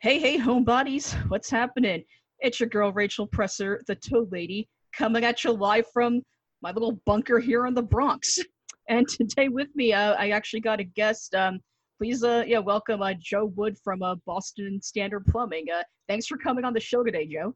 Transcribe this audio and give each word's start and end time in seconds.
Hey, 0.00 0.20
hey, 0.20 0.38
homebodies, 0.38 1.12
what's 1.28 1.50
happening? 1.50 2.04
It's 2.38 2.60
your 2.60 2.68
girl 2.68 2.92
Rachel 2.92 3.26
Presser, 3.26 3.82
the 3.88 3.96
Toad 3.96 4.30
Lady, 4.30 4.68
coming 4.92 5.24
at 5.24 5.42
you 5.42 5.50
live 5.50 5.86
from 5.92 6.22
my 6.62 6.70
little 6.70 7.00
bunker 7.04 7.40
here 7.40 7.66
in 7.66 7.74
the 7.74 7.82
Bronx. 7.82 8.38
And 8.88 9.08
today 9.08 9.48
with 9.48 9.68
me, 9.74 9.92
uh, 9.92 10.14
I 10.14 10.30
actually 10.30 10.60
got 10.60 10.78
a 10.78 10.84
guest. 10.84 11.34
Um, 11.34 11.58
please, 11.98 12.22
uh, 12.22 12.44
yeah, 12.46 12.60
welcome 12.60 13.02
uh, 13.02 13.12
Joe 13.20 13.46
Wood 13.56 13.76
from 13.82 14.02
uh, 14.02 14.14
Boston 14.24 14.80
Standard 14.80 15.26
Plumbing. 15.26 15.66
Uh, 15.68 15.82
thanks 16.08 16.26
for 16.26 16.38
coming 16.38 16.64
on 16.64 16.72
the 16.72 16.80
show 16.80 17.02
today, 17.02 17.26
Joe. 17.26 17.54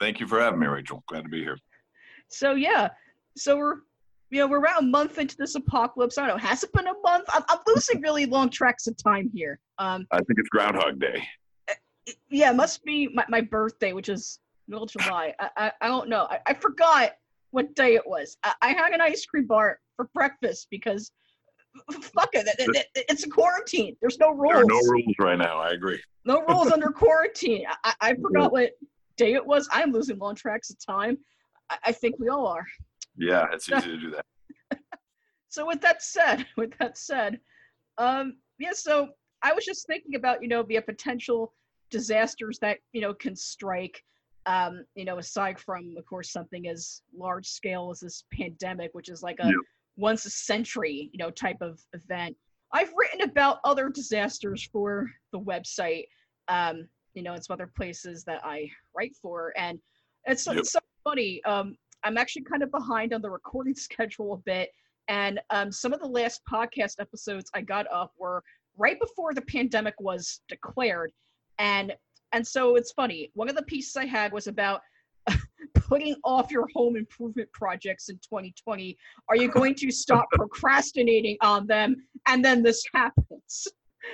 Thank 0.00 0.18
you 0.18 0.26
for 0.26 0.40
having 0.40 0.58
me, 0.58 0.66
Rachel. 0.66 1.04
Glad 1.06 1.22
to 1.22 1.28
be 1.30 1.38
here. 1.38 1.56
So 2.28 2.54
yeah, 2.54 2.88
so 3.36 3.56
we're 3.56 3.76
you 4.30 4.40
know 4.40 4.48
we're 4.48 4.60
around 4.60 4.82
a 4.82 4.86
month 4.88 5.18
into 5.18 5.36
this 5.38 5.54
apocalypse. 5.54 6.18
I 6.18 6.26
don't 6.26 6.36
know, 6.36 6.46
has 6.48 6.64
it 6.64 6.72
been 6.72 6.88
a 6.88 6.94
month? 7.02 7.24
I'm, 7.32 7.44
I'm 7.48 7.60
losing 7.68 8.02
really 8.02 8.26
long 8.26 8.50
tracks 8.50 8.88
of 8.88 8.96
time 9.02 9.30
here. 9.32 9.60
Um, 9.78 10.06
I 10.10 10.16
think 10.16 10.38
it's 10.38 10.50
Groundhog 10.50 10.98
Day. 10.98 11.24
Yeah, 12.30 12.50
it 12.50 12.56
must 12.56 12.84
be 12.84 13.08
my, 13.08 13.24
my 13.28 13.40
birthday, 13.40 13.92
which 13.92 14.08
is 14.08 14.40
middle 14.66 14.84
of 14.84 14.90
July. 14.90 15.34
I, 15.38 15.50
I, 15.56 15.72
I 15.82 15.88
don't 15.88 16.08
know. 16.08 16.26
I, 16.30 16.38
I 16.46 16.54
forgot 16.54 17.12
what 17.50 17.74
day 17.74 17.94
it 17.94 18.06
was. 18.06 18.36
I, 18.42 18.54
I 18.62 18.68
had 18.68 18.92
an 18.92 19.00
ice 19.00 19.24
cream 19.24 19.46
bar 19.46 19.80
for 19.96 20.08
breakfast 20.14 20.68
because 20.70 21.12
fuck 22.02 22.30
it, 22.32 22.46
it, 22.46 22.68
it, 22.76 22.86
it, 22.94 23.04
it's 23.08 23.24
a 23.24 23.28
quarantine. 23.28 23.96
There's 24.00 24.18
no 24.18 24.30
rules. 24.30 24.52
There 24.52 24.62
are 24.62 24.64
no 24.66 24.90
rules 24.90 25.14
right 25.18 25.38
now. 25.38 25.58
I 25.58 25.70
agree. 25.70 26.00
No 26.24 26.42
rules 26.48 26.70
under 26.70 26.88
quarantine. 26.88 27.64
I, 27.84 27.94
I 28.00 28.14
forgot 28.14 28.52
what 28.52 28.72
day 29.16 29.34
it 29.34 29.44
was. 29.44 29.68
I'm 29.72 29.92
losing 29.92 30.18
long 30.18 30.34
tracks 30.34 30.70
of 30.70 30.84
time. 30.84 31.18
I, 31.70 31.78
I 31.86 31.92
think 31.92 32.16
we 32.18 32.28
all 32.28 32.46
are. 32.46 32.66
Yeah, 33.16 33.46
it's 33.52 33.70
easy 33.70 33.88
to 33.88 33.96
do 33.98 34.10
that. 34.12 34.78
so 35.48 35.66
with 35.66 35.80
that 35.80 36.02
said, 36.02 36.46
with 36.56 36.72
that 36.78 36.96
said, 36.96 37.40
um, 37.98 38.36
yeah. 38.58 38.72
So 38.72 39.08
I 39.42 39.52
was 39.52 39.64
just 39.64 39.86
thinking 39.86 40.14
about 40.14 40.42
you 40.42 40.48
know 40.48 40.62
the 40.62 40.80
potential 40.80 41.52
disasters 41.90 42.58
that 42.60 42.78
you 42.92 43.00
know 43.00 43.14
can 43.14 43.36
strike. 43.36 44.02
Um, 44.46 44.84
you 44.94 45.04
know, 45.04 45.18
aside 45.18 45.58
from 45.58 45.94
of 45.98 46.06
course 46.06 46.30
something 46.32 46.68
as 46.68 47.02
large 47.16 47.46
scale 47.46 47.90
as 47.90 48.00
this 48.00 48.24
pandemic, 48.32 48.90
which 48.92 49.08
is 49.10 49.22
like 49.22 49.36
a 49.40 49.46
Yep. 49.46 49.54
once 49.96 50.24
a 50.24 50.30
century 50.30 51.10
you 51.12 51.18
know 51.18 51.30
type 51.30 51.60
of 51.60 51.80
event. 51.92 52.36
I've 52.72 52.92
written 52.96 53.22
about 53.22 53.58
other 53.64 53.88
disasters 53.88 54.68
for 54.72 55.10
the 55.32 55.40
website. 55.40 56.04
Um, 56.48 56.88
you 57.14 57.22
know, 57.22 57.32
and 57.32 57.44
some 57.44 57.54
other 57.54 57.70
places 57.74 58.22
that 58.24 58.40
I 58.44 58.70
write 58.96 59.16
for, 59.20 59.52
and 59.56 59.78
it's, 60.26 60.46
Yep. 60.46 60.56
it's 60.56 60.72
so 60.72 60.78
funny. 61.04 61.42
Um, 61.44 61.76
I'm 62.04 62.16
actually 62.16 62.42
kind 62.44 62.62
of 62.62 62.70
behind 62.70 63.12
on 63.12 63.22
the 63.22 63.30
recording 63.38 63.74
schedule 63.74 64.34
a 64.34 64.36
bit, 64.36 64.70
and 65.08 65.40
um, 65.50 65.72
some 65.72 65.92
of 65.92 66.00
the 66.00 66.06
last 66.06 66.42
podcast 66.50 67.00
episodes 67.00 67.50
I 67.54 67.62
got 67.62 67.86
up 67.92 68.12
were 68.18 68.42
right 68.76 69.00
before 69.00 69.34
the 69.34 69.42
pandemic 69.42 69.94
was 69.98 70.40
declared, 70.48 71.10
and 71.58 71.94
and 72.32 72.46
so 72.46 72.76
it's 72.76 72.92
funny. 72.92 73.30
One 73.34 73.48
of 73.48 73.56
the 73.56 73.62
pieces 73.62 73.96
I 73.96 74.04
had 74.04 74.32
was 74.32 74.48
about 74.48 74.82
putting 75.74 76.14
off 76.24 76.50
your 76.50 76.66
home 76.74 76.96
improvement 76.96 77.50
projects 77.52 78.10
in 78.10 78.16
2020. 78.16 78.96
Are 79.28 79.36
you 79.36 79.48
going 79.48 79.74
to 79.76 79.90
stop 79.90 80.26
procrastinating 80.32 81.38
on 81.40 81.66
them? 81.66 81.96
And 82.26 82.44
then 82.44 82.62
this 82.62 82.82
happens. 82.94 83.66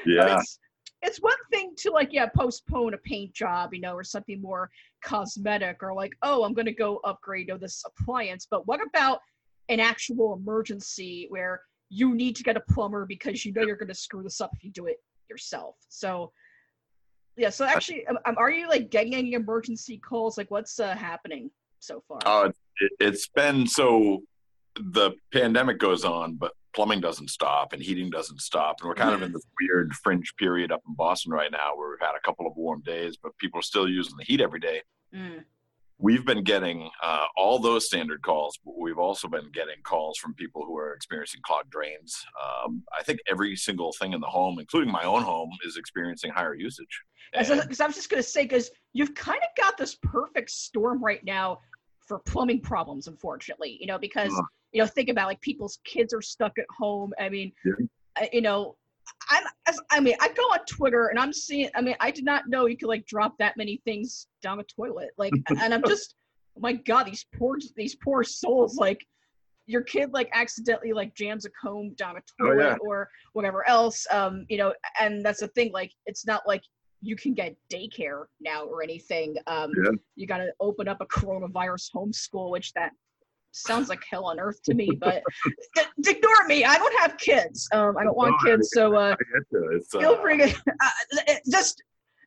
Yeah, 0.06 0.38
it's, 0.38 0.58
it's 1.04 1.18
one 1.18 1.36
thing 1.52 1.74
to 1.76 1.90
like 1.90 2.12
yeah 2.12 2.26
postpone 2.34 2.94
a 2.94 2.98
paint 2.98 3.32
job 3.32 3.74
you 3.74 3.80
know 3.80 3.94
or 3.94 4.02
something 4.02 4.40
more 4.40 4.70
cosmetic 5.04 5.82
or 5.82 5.94
like 5.94 6.12
oh 6.22 6.42
i'm 6.44 6.54
going 6.54 6.66
to 6.66 6.72
go 6.72 6.98
upgrade 7.04 7.48
to 7.48 7.58
this 7.58 7.84
appliance 7.86 8.46
but 8.50 8.66
what 8.66 8.80
about 8.84 9.20
an 9.68 9.80
actual 9.80 10.34
emergency 10.34 11.26
where 11.28 11.60
you 11.90 12.14
need 12.14 12.34
to 12.34 12.42
get 12.42 12.56
a 12.56 12.60
plumber 12.72 13.06
because 13.06 13.44
you 13.44 13.52
know 13.52 13.62
you're 13.62 13.76
going 13.76 13.86
to 13.86 13.94
screw 13.94 14.22
this 14.22 14.40
up 14.40 14.50
if 14.54 14.64
you 14.64 14.70
do 14.70 14.86
it 14.86 14.96
yourself 15.28 15.76
so 15.88 16.32
yeah 17.36 17.50
so 17.50 17.64
actually 17.64 18.06
um, 18.06 18.18
um, 18.26 18.34
are 18.38 18.50
you 18.50 18.68
like 18.68 18.90
getting 18.90 19.14
any 19.14 19.32
emergency 19.32 19.98
calls 19.98 20.38
like 20.38 20.50
what's 20.50 20.78
uh, 20.80 20.94
happening 20.94 21.50
so 21.78 22.02
far 22.06 22.18
uh, 22.26 22.50
it, 22.80 22.92
it's 23.00 23.28
been 23.28 23.66
so 23.66 24.22
the 24.76 25.12
pandemic 25.32 25.78
goes 25.78 26.04
on, 26.04 26.34
but 26.34 26.52
plumbing 26.74 27.00
doesn't 27.00 27.30
stop 27.30 27.72
and 27.72 27.82
heating 27.82 28.10
doesn't 28.10 28.40
stop, 28.40 28.76
and 28.80 28.88
we're 28.88 28.94
kind 28.94 29.14
of 29.14 29.22
in 29.22 29.32
this 29.32 29.44
weird 29.60 29.92
fringe 29.94 30.34
period 30.36 30.72
up 30.72 30.82
in 30.86 30.94
Boston 30.94 31.32
right 31.32 31.50
now 31.50 31.76
where 31.76 31.90
we've 31.90 32.00
had 32.00 32.16
a 32.16 32.20
couple 32.24 32.46
of 32.46 32.56
warm 32.56 32.80
days, 32.82 33.16
but 33.22 33.36
people 33.38 33.60
are 33.60 33.62
still 33.62 33.88
using 33.88 34.16
the 34.16 34.24
heat 34.24 34.40
every 34.40 34.60
day. 34.60 34.82
Mm. 35.14 35.44
We've 35.98 36.26
been 36.26 36.42
getting 36.42 36.90
uh, 37.02 37.26
all 37.36 37.58
those 37.58 37.86
standard 37.86 38.20
calls, 38.22 38.58
but 38.64 38.74
we've 38.78 38.98
also 38.98 39.28
been 39.28 39.50
getting 39.52 39.76
calls 39.84 40.18
from 40.18 40.34
people 40.34 40.64
who 40.66 40.76
are 40.76 40.92
experiencing 40.92 41.40
clogged 41.44 41.70
drains. 41.70 42.16
Um, 42.42 42.82
I 42.98 43.02
think 43.02 43.20
every 43.28 43.54
single 43.56 43.92
thing 44.00 44.12
in 44.12 44.20
the 44.20 44.26
home, 44.26 44.58
including 44.58 44.92
my 44.92 45.04
own 45.04 45.22
home, 45.22 45.50
is 45.64 45.76
experiencing 45.76 46.32
higher 46.32 46.54
usage. 46.54 47.02
Because 47.32 47.80
I 47.80 47.86
was 47.86 47.94
just 47.94 48.10
going 48.10 48.22
to 48.22 48.28
say, 48.28 48.42
because 48.42 48.70
you've 48.92 49.14
kind 49.14 49.38
of 49.38 49.62
got 49.62 49.76
this 49.78 49.96
perfect 50.02 50.50
storm 50.50 51.02
right 51.02 51.24
now 51.24 51.60
for 52.00 52.18
plumbing 52.18 52.60
problems, 52.60 53.06
unfortunately. 53.06 53.76
You 53.80 53.86
know, 53.86 53.98
because 53.98 54.32
Uh. 54.32 54.42
you 54.72 54.80
know, 54.82 54.86
think 54.86 55.08
about 55.08 55.28
like 55.28 55.40
people's 55.40 55.78
kids 55.84 56.12
are 56.12 56.22
stuck 56.22 56.58
at 56.58 56.66
home. 56.76 57.12
I 57.20 57.28
mean, 57.28 57.52
Yeah. 57.64 58.26
You 58.32 58.42
know, 58.42 58.76
I'm. 59.30 59.44
as- 59.66 59.80
I 59.90 60.00
mean, 60.00 60.14
I 60.20 60.28
go 60.28 60.42
on 60.42 60.58
Twitter 60.66 61.06
and 61.08 61.18
I'm 61.18 61.32
seeing. 61.32 61.70
I 61.74 61.80
mean, 61.80 61.96
I 62.00 62.10
did 62.10 62.24
not 62.24 62.48
know 62.48 62.66
you 62.66 62.76
could 62.76 62.88
like 62.88 63.06
drop 63.06 63.36
that 63.38 63.56
many 63.56 63.80
things 63.84 64.26
down 64.42 64.60
a 64.60 64.64
toilet. 64.64 65.10
Like, 65.18 65.32
and 65.60 65.72
I'm 65.74 65.82
just, 65.86 66.14
oh 66.56 66.60
my 66.60 66.72
god, 66.74 67.04
these 67.06 67.26
poor 67.38 67.58
these 67.76 67.96
poor 67.96 68.22
souls. 68.24 68.76
Like, 68.76 69.04
your 69.66 69.82
kid 69.82 70.12
like 70.12 70.28
accidentally 70.32 70.92
like 70.92 71.14
jams 71.14 71.44
a 71.46 71.50
comb 71.50 71.94
down 71.94 72.16
a 72.16 72.20
Oh, 72.42 72.46
toilet 72.48 72.62
yeah. 72.64 72.76
or 72.80 73.08
whatever 73.32 73.66
else. 73.68 74.06
Um, 74.10 74.44
you 74.48 74.58
know, 74.58 74.74
and 75.00 75.24
that's 75.24 75.40
the 75.40 75.48
thing. 75.48 75.72
Like, 75.72 75.92
it's 76.06 76.26
not 76.26 76.42
like 76.46 76.62
you 77.00 77.16
can 77.16 77.34
get 77.34 77.54
daycare 77.72 78.24
now 78.40 78.64
or 78.64 78.82
anything. 78.82 79.36
Um, 79.46 79.70
Yeah. 79.82 79.90
You 80.16 80.26
got 80.26 80.38
to 80.38 80.50
open 80.60 80.88
up 80.88 81.00
a 81.00 81.06
coronavirus 81.06 81.90
homeschool, 81.94 82.50
which 82.50 82.72
that 82.74 82.92
sounds 83.54 83.88
like 83.88 84.02
hell 84.08 84.26
on 84.26 84.38
earth 84.38 84.62
to 84.64 84.74
me. 84.74 84.90
But 85.00 85.22
ignore 86.06 86.46
me. 86.46 86.64
I 86.64 86.76
don't 86.76 87.00
have 87.00 87.16
kids. 87.18 87.68
Um, 87.72 87.96
I 87.96 88.04
don't 88.04 88.16
want 88.16 88.34
No, 88.44 88.50
kids. 88.50 88.70
So 88.72 88.94
uh, 88.94 88.98
I 89.20 89.38
get 89.38 89.46
you. 89.52 89.70
It's, 89.76 89.88
feel 89.90 90.12
uh, 90.12 90.22
free 90.22 90.38
to 90.38 90.48
uh, 90.48 91.34
just. 91.50 91.82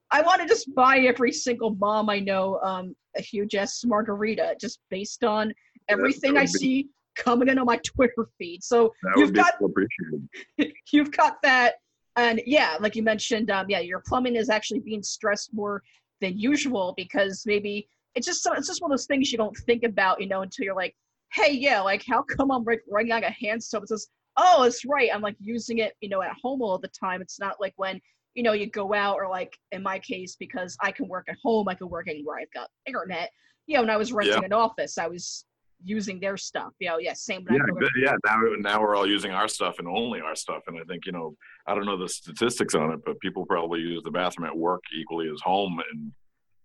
I 0.09 0.21
want 0.21 0.41
to 0.41 0.47
just 0.47 0.73
buy 0.73 0.99
every 0.99 1.33
single 1.33 1.75
mom 1.75 2.09
I 2.09 2.19
know 2.19 2.59
um, 2.61 2.95
a 3.17 3.21
huge 3.21 3.55
ass 3.55 3.83
margarita, 3.85 4.55
just 4.59 4.79
based 4.89 5.25
on 5.25 5.53
everything 5.89 6.37
I 6.37 6.43
be- 6.43 6.47
see 6.47 6.89
coming 7.17 7.49
in 7.49 7.57
on 7.59 7.65
my 7.65 7.77
Twitter 7.85 8.29
feed. 8.37 8.63
So 8.63 8.93
you've 9.17 9.33
got 9.33 9.53
so 9.59 10.65
you've 10.91 11.11
got 11.11 11.41
that 11.41 11.75
and 12.17 12.41
yeah 12.45 12.77
like 12.79 12.95
you 12.95 13.03
mentioned 13.03 13.51
um 13.51 13.67
yeah 13.69 13.79
your 13.79 14.01
plumbing 14.07 14.35
is 14.35 14.49
actually 14.49 14.79
being 14.79 15.03
stressed 15.03 15.53
more 15.53 15.83
than 16.19 16.37
usual 16.37 16.93
because 16.97 17.43
maybe 17.45 17.87
it's 18.15 18.25
just 18.25 18.43
so 18.43 18.53
it's 18.53 18.67
just 18.67 18.81
one 18.81 18.91
of 18.91 18.97
those 18.97 19.05
things 19.05 19.31
you 19.31 19.37
don't 19.37 19.55
think 19.65 19.83
about 19.83 20.19
you 20.19 20.27
know 20.27 20.41
until 20.41 20.65
you're 20.65 20.75
like 20.75 20.95
hey 21.33 21.51
yeah 21.51 21.81
like 21.81 22.03
how 22.07 22.21
come 22.21 22.51
i'm 22.51 22.63
like 22.63 22.81
running 22.89 23.11
out 23.11 23.23
of 23.23 23.33
hand 23.33 23.61
soap 23.63 23.83
it 23.83 23.89
says 23.89 24.07
oh 24.37 24.63
it's 24.63 24.85
right 24.85 25.09
i'm 25.13 25.21
like 25.21 25.35
using 25.39 25.79
it 25.79 25.93
you 26.01 26.09
know 26.09 26.21
at 26.21 26.31
home 26.41 26.61
all 26.61 26.77
the 26.77 26.89
time 26.89 27.21
it's 27.21 27.39
not 27.39 27.55
like 27.59 27.73
when 27.77 27.99
you 28.35 28.43
know 28.43 28.53
you 28.53 28.69
go 28.69 28.93
out 28.93 29.15
or 29.15 29.27
like 29.29 29.57
in 29.71 29.81
my 29.83 29.99
case 29.99 30.35
because 30.39 30.77
i 30.81 30.91
can 30.91 31.07
work 31.07 31.25
at 31.29 31.35
home 31.43 31.67
i 31.67 31.73
can 31.73 31.89
work 31.89 32.07
anywhere 32.07 32.37
i've 32.39 32.51
got 32.53 32.69
internet 32.85 33.29
you 33.65 33.75
know 33.75 33.81
when 33.81 33.89
i 33.89 33.97
was 33.97 34.13
renting 34.13 34.39
Yeah. 34.39 34.45
an 34.45 34.53
office 34.53 34.97
i 34.97 35.07
was 35.07 35.45
using 35.83 36.19
their 36.19 36.37
stuff 36.37 36.71
you 36.79 36.87
know 36.89 36.97
yeah 36.97 37.13
same 37.13 37.45
Yeah, 37.49 37.59
yeah. 37.97 38.15
Now, 38.25 38.41
now 38.59 38.81
we're 38.81 38.95
all 38.95 39.07
using 39.07 39.31
our 39.31 39.47
stuff 39.47 39.77
and 39.77 39.87
only 39.87 40.19
our 40.21 40.35
stuff. 40.35 40.63
And 40.65 40.75
I 40.79 40.83
think 40.85 41.05
you 41.05 41.11
know, 41.11 41.35
I 41.67 41.75
don't 41.75 41.85
know 41.85 41.97
the 41.97 42.09
statistics 42.09 42.73
on 42.73 42.91
it, 42.93 42.99
but 43.05 43.19
people 43.19 43.45
probably 43.45 43.81
use 43.81 44.01
the 44.03 44.09
bathroom 44.09 44.47
at 44.47 44.57
work 44.57 44.81
equally 44.91 45.29
as 45.29 45.39
home. 45.43 45.79
And 45.91 46.11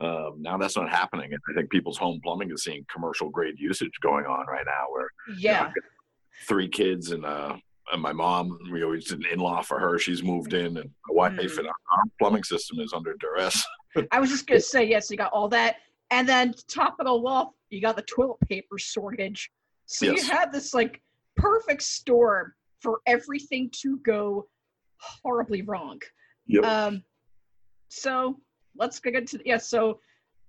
um, 0.03 0.37
now 0.41 0.57
that's 0.59 0.77
not 0.77 0.91
happening. 0.91 1.33
And 1.33 1.41
I 1.51 1.55
think 1.55 1.71
people's 1.71 1.99
home 1.99 2.21
plumbing 2.23 2.51
is 2.51 2.65
seeing 2.65 2.85
commercial 2.93 3.31
grade 3.31 3.59
usage 3.59 3.93
going 4.03 4.27
on 4.27 4.47
right 4.47 4.65
now, 4.67 4.85
where 4.91 5.09
you 5.29 5.49
know, 5.49 5.53
yeah 5.53 5.71
three 6.49 6.69
kids 6.69 7.13
and 7.13 7.25
uh, 7.25 7.57
and 7.93 8.01
my 8.03 8.13
mom, 8.13 8.59
we 8.73 8.83
always 8.85 9.07
did 9.07 9.19
an 9.21 9.27
in-law 9.33 9.61
for 9.63 9.79
her. 9.79 9.99
She's 9.99 10.23
moved 10.23 10.55
in, 10.55 10.77
and 10.79 10.91
my 11.09 11.15
wife, 11.15 11.33
Mm. 11.33 11.59
and 11.59 11.67
our, 11.69 11.75
our 11.93 12.03
plumbing 12.19 12.45
system 12.45 12.79
is 12.81 12.93
under 12.93 13.15
duress. 13.21 13.63
I 14.13 14.19
was 14.21 14.31
just 14.31 14.47
gonna 14.47 14.61
say 14.61 14.85
yes. 14.85 15.11
You 15.11 15.17
got 15.17 15.33
all 15.33 15.49
that, 15.51 15.77
and 16.11 16.29
then 16.29 16.55
top 16.69 16.97
of 17.01 17.07
the 17.07 17.15
wall, 17.15 17.55
you 17.71 17.81
got 17.81 17.97
the 17.97 18.03
toilet 18.03 18.39
paper 18.49 18.79
shortage. 18.79 19.51
So 19.87 20.07
Yes. 20.07 20.27
you 20.27 20.33
have 20.33 20.53
this 20.53 20.73
like 20.75 21.03
perfect 21.37 21.83
storm 21.83 22.53
for 22.81 23.01
everything 23.07 23.71
to 23.83 23.99
go 23.99 24.49
horribly 24.99 25.63
wrong. 25.63 26.01
Yep. 26.47 26.65
Um, 26.65 27.05
so 27.89 28.39
let's 28.77 28.99
get 29.01 29.15
into 29.15 29.41
yeah. 29.45 29.59
So 29.59 30.01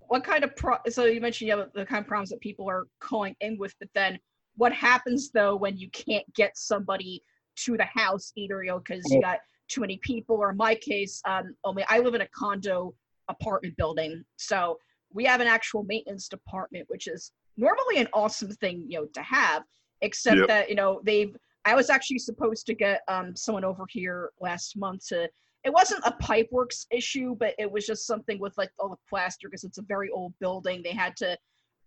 what 0.08 0.24
kind 0.24 0.44
of 0.44 0.56
pro? 0.56 0.78
So 0.90 1.06
you 1.06 1.22
mentioned 1.22 1.48
you 1.50 1.58
have 1.58 1.70
the 1.74 1.86
kind 1.86 2.02
of 2.02 2.08
problems 2.08 2.30
that 2.30 2.42
people 2.42 2.70
are 2.70 2.88
calling 3.00 3.36
in 3.42 3.58
with, 3.58 3.74
but 3.80 3.90
then 3.94 4.20
what 4.56 4.74
happens 4.74 5.32
though 5.32 5.56
when 5.56 5.78
you 5.78 5.90
can't 5.92 6.26
get 6.36 6.58
somebody 6.58 7.24
to 7.56 7.78
the 7.78 7.86
house 7.86 8.32
either, 8.36 8.64
you 8.64 8.72
know, 8.72 8.80
because 8.80 9.04
you 9.12 9.22
got 9.22 9.40
too 9.68 9.82
many 9.82 9.98
people, 9.98 10.36
or 10.36 10.52
in 10.52 10.58
my 10.58 10.76
case, 10.76 11.22
um, 11.26 11.56
only 11.64 11.86
I 11.88 12.00
live 12.00 12.16
in 12.16 12.22
a 12.22 12.28
condo 12.28 12.94
apartment 13.30 13.78
building, 13.78 14.24
so 14.38 14.78
we 15.12 15.24
have 15.26 15.42
an 15.42 15.48
actual 15.48 15.84
maintenance 15.84 16.28
department, 16.28 16.86
which 16.90 17.08
is 17.08 17.32
normally 17.58 17.98
an 17.98 18.08
awesome 18.14 18.52
thing, 18.52 18.86
you 18.88 19.00
know, 19.00 19.06
to 19.14 19.22
have. 19.22 19.64
Except 20.02 20.38
Yep. 20.38 20.48
that 20.48 20.70
you 20.70 20.76
know 20.76 21.02
they've. 21.04 21.36
I 21.66 21.76
was 21.76 21.90
actually 21.90 22.20
supposed 22.20 22.66
to 22.66 22.74
get 22.74 23.02
um, 23.08 23.38
someone 23.38 23.64
over 23.64 23.86
here 23.88 24.32
last 24.42 24.76
month 24.76 25.08
to 25.08 25.30
it 25.64 25.72
wasn't 25.72 26.04
a 26.06 26.12
pipeworks 26.22 26.86
issue, 26.92 27.36
but 27.36 27.54
it 27.58 27.72
was 27.72 27.86
just 27.86 28.06
something 28.06 28.40
with 28.40 28.58
like 28.58 28.72
all 28.80 28.90
the 28.90 28.98
plaster 29.10 29.48
because 29.48 29.64
it's 29.64 29.78
a 29.78 29.84
very 29.84 30.10
old 30.10 30.34
building. 30.40 30.82
They 30.84 30.92
had 30.92 31.16
to 31.18 31.38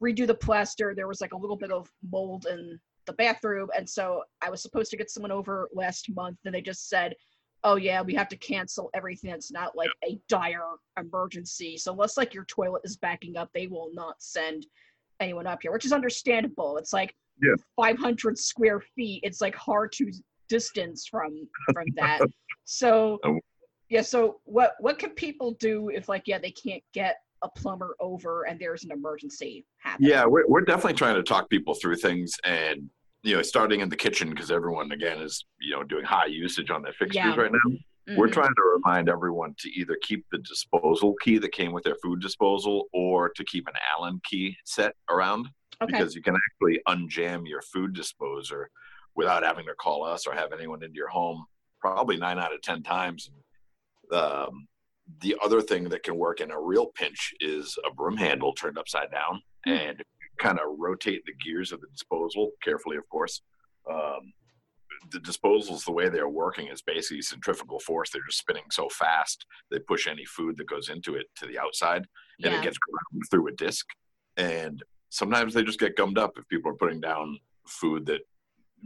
redo 0.03 0.27
the 0.27 0.35
plaster. 0.35 0.95
There 0.95 1.09
was 1.09 1.21
like 1.21 1.33
a 1.35 1.37
little 1.37 1.57
bit 1.57 1.71
of 1.71 1.91
mold 2.11 2.47
in 2.51 2.79
the 3.07 3.13
bathroom, 3.13 3.69
and 3.77 3.89
so 3.89 4.23
I 4.43 4.51
was 4.51 4.63
supposed 4.63 4.91
to 4.93 4.97
get 4.97 5.11
someone 5.11 5.31
over 5.31 5.69
last 5.75 6.09
month, 6.15 6.39
and 6.45 6.55
they 6.55 6.63
just 6.63 6.89
said, 6.89 7.15
"Oh 7.65 7.77
yeah, 7.77 8.01
we 8.01 8.15
have 8.15 8.29
to 8.31 8.37
cancel 8.37 8.91
everything 8.95 9.31
that's 9.31 9.53
not 9.53 9.77
like 9.77 9.91
a 10.05 10.19
dire 10.29 10.77
emergency. 10.99 11.77
So 11.77 11.93
unless 11.93 12.17
like 12.17 12.33
your 12.33 12.45
toilet 12.47 12.83
is 12.85 12.97
backing 12.97 13.37
up, 13.37 13.51
they 13.53 13.67
will 13.67 13.91
not 13.93 14.23
send 14.23 14.67
anyone 15.21 15.47
up 15.47 15.61
here," 15.63 15.73
which 15.73 15.85
is 15.85 15.93
understandable. 15.93 16.79
It's 16.79 16.93
like 16.95 17.15
Yeah. 17.43 17.55
500 17.77 18.39
square 18.39 18.81
feet. 18.81 19.21
It's 19.23 19.43
like 19.43 19.55
hard 19.55 19.93
to 19.93 20.11
distance 20.49 21.07
from 21.07 21.47
from 21.75 21.87
that. 21.97 22.23
so 22.65 23.19
Oh. 23.23 23.39
Yeah. 23.89 24.03
So 24.03 24.41
what 24.45 24.75
what 24.81 24.99
can 24.99 25.11
people 25.11 25.53
do 25.53 25.89
if 25.91 26.09
like 26.09 26.23
yeah 26.27 26.39
they 26.39 26.51
can't 26.51 26.83
get 26.93 27.17
a 27.43 27.49
plumber 27.49 27.95
over 28.01 28.45
and 28.45 28.59
there's 28.59 28.85
an 28.85 28.91
emergency 28.93 29.65
happening? 29.79 30.11
Yeah, 30.11 30.25
we're, 30.25 30.47
we're 30.49 30.63
definitely 30.63 30.95
trying 30.95 31.17
to 31.17 31.23
talk 31.23 31.51
people 31.51 31.75
through 31.75 31.97
things 31.97 32.35
and, 32.45 32.89
you 33.23 33.37
know, 33.37 33.43
starting 33.43 33.81
in 33.81 33.91
the 33.91 33.97
kitchen 33.97 34.31
because 34.31 34.51
everyone, 34.51 34.91
again, 34.93 35.19
is, 35.21 35.45
you 35.61 35.73
know, 35.73 35.83
doing 35.83 36.05
high 36.05 36.25
usage 36.27 36.71
on 36.71 36.81
their 36.83 36.95
fixtures 36.95 37.15
Yeah. 37.15 37.37
right 37.37 37.53
now. 37.53 38.17
We're 38.17 38.29
Mhm. 38.29 38.33
trying 38.33 38.55
to 38.55 38.63
remind 38.77 39.09
everyone 39.11 39.55
to 39.59 39.71
either 39.71 39.99
keep 40.01 40.25
the 40.31 40.39
disposal 40.39 41.15
key 41.23 41.37
that 41.39 41.53
came 41.53 41.73
with 41.73 41.85
their 41.85 41.97
food 41.97 42.21
disposal 42.21 42.89
or 42.93 43.29
to 43.31 43.45
keep 43.45 43.67
an 43.69 43.75
Allen 43.95 44.21
key 44.25 44.57
set 44.65 44.95
around 45.11 45.49
okay. 45.83 45.93
because 45.93 46.15
you 46.15 46.23
can 46.23 46.37
actually 46.37 46.81
unjam 46.89 47.47
your 47.47 47.61
food 47.63 47.93
disposer 47.93 48.71
without 49.15 49.43
having 49.43 49.67
to 49.67 49.75
call 49.75 50.05
us 50.05 50.27
or 50.27 50.33
have 50.33 50.53
anyone 50.55 50.83
into 50.83 50.97
your 50.97 51.09
home 51.09 51.45
probably 51.81 52.17
nine 52.17 52.39
out 52.39 52.55
of 52.55 52.63
ten 52.63 52.83
times 52.83 53.31
um, 54.13 54.67
the 55.21 55.37
other 55.43 55.61
thing 55.61 55.89
that 55.89 56.03
can 56.03 56.17
work 56.17 56.41
in 56.41 56.51
a 56.51 56.61
real 56.61 56.87
pinch 56.87 57.33
is 57.41 57.77
a 57.89 57.95
broom 57.95 58.17
handle 58.17 58.53
turned 58.53 58.79
upside 58.79 59.11
down 59.11 59.43
Hmm. 59.67 59.73
and 59.73 60.03
kind 60.39 60.59
of 60.59 60.67
rotate 60.79 61.23
the 61.27 61.33
gears 61.45 61.73
of 61.73 61.81
the 61.81 61.89
disposal 61.89 62.53
carefully 62.63 62.97
of 62.97 63.09
course 63.09 63.41
um, 63.91 64.33
the 65.11 65.19
disposals 65.19 65.85
the 65.85 65.93
way 65.93 66.09
they're 66.09 66.29
working 66.29 66.69
is 66.69 66.83
basically 66.83 67.23
centrifugal 67.23 67.81
force 67.81 68.11
they're 68.11 68.23
just 68.29 68.39
spinning 68.39 68.65
so 68.71 68.89
fast 68.91 69.45
they 69.71 69.79
push 69.81 70.07
any 70.07 70.25
food 70.25 70.57
that 70.57 70.69
goes 70.69 70.89
into 70.89 71.15
it 71.15 71.27
to 71.37 71.47
the 71.47 71.59
outside 71.59 72.07
and 72.43 72.53
yeah. 72.53 72.59
it 72.59 72.63
gets 72.63 72.77
through 73.31 73.49
a 73.49 73.53
disc. 73.53 73.87
And 74.37 74.83
sometimes 75.09 75.55
they 75.55 75.63
just 75.63 75.79
get 75.81 75.97
gummed 75.97 76.19
up 76.19 76.33
if 76.37 76.47
people 76.49 76.71
are 76.71 76.77
putting 76.77 77.01
down 77.01 77.39
food 77.67 78.07
that 78.07 78.21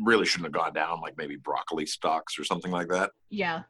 really 0.04 0.24
shouldn't 0.24 0.46
have 0.46 0.52
gone 0.64 0.72
down, 0.72 1.00
like 1.00 1.14
maybe 1.16 1.36
broccoli 1.36 1.86
stalks 1.86 2.38
or 2.38 2.44
something 2.44 2.70
like 2.70 2.88
that. 2.88 3.10
yeah. 3.30 3.62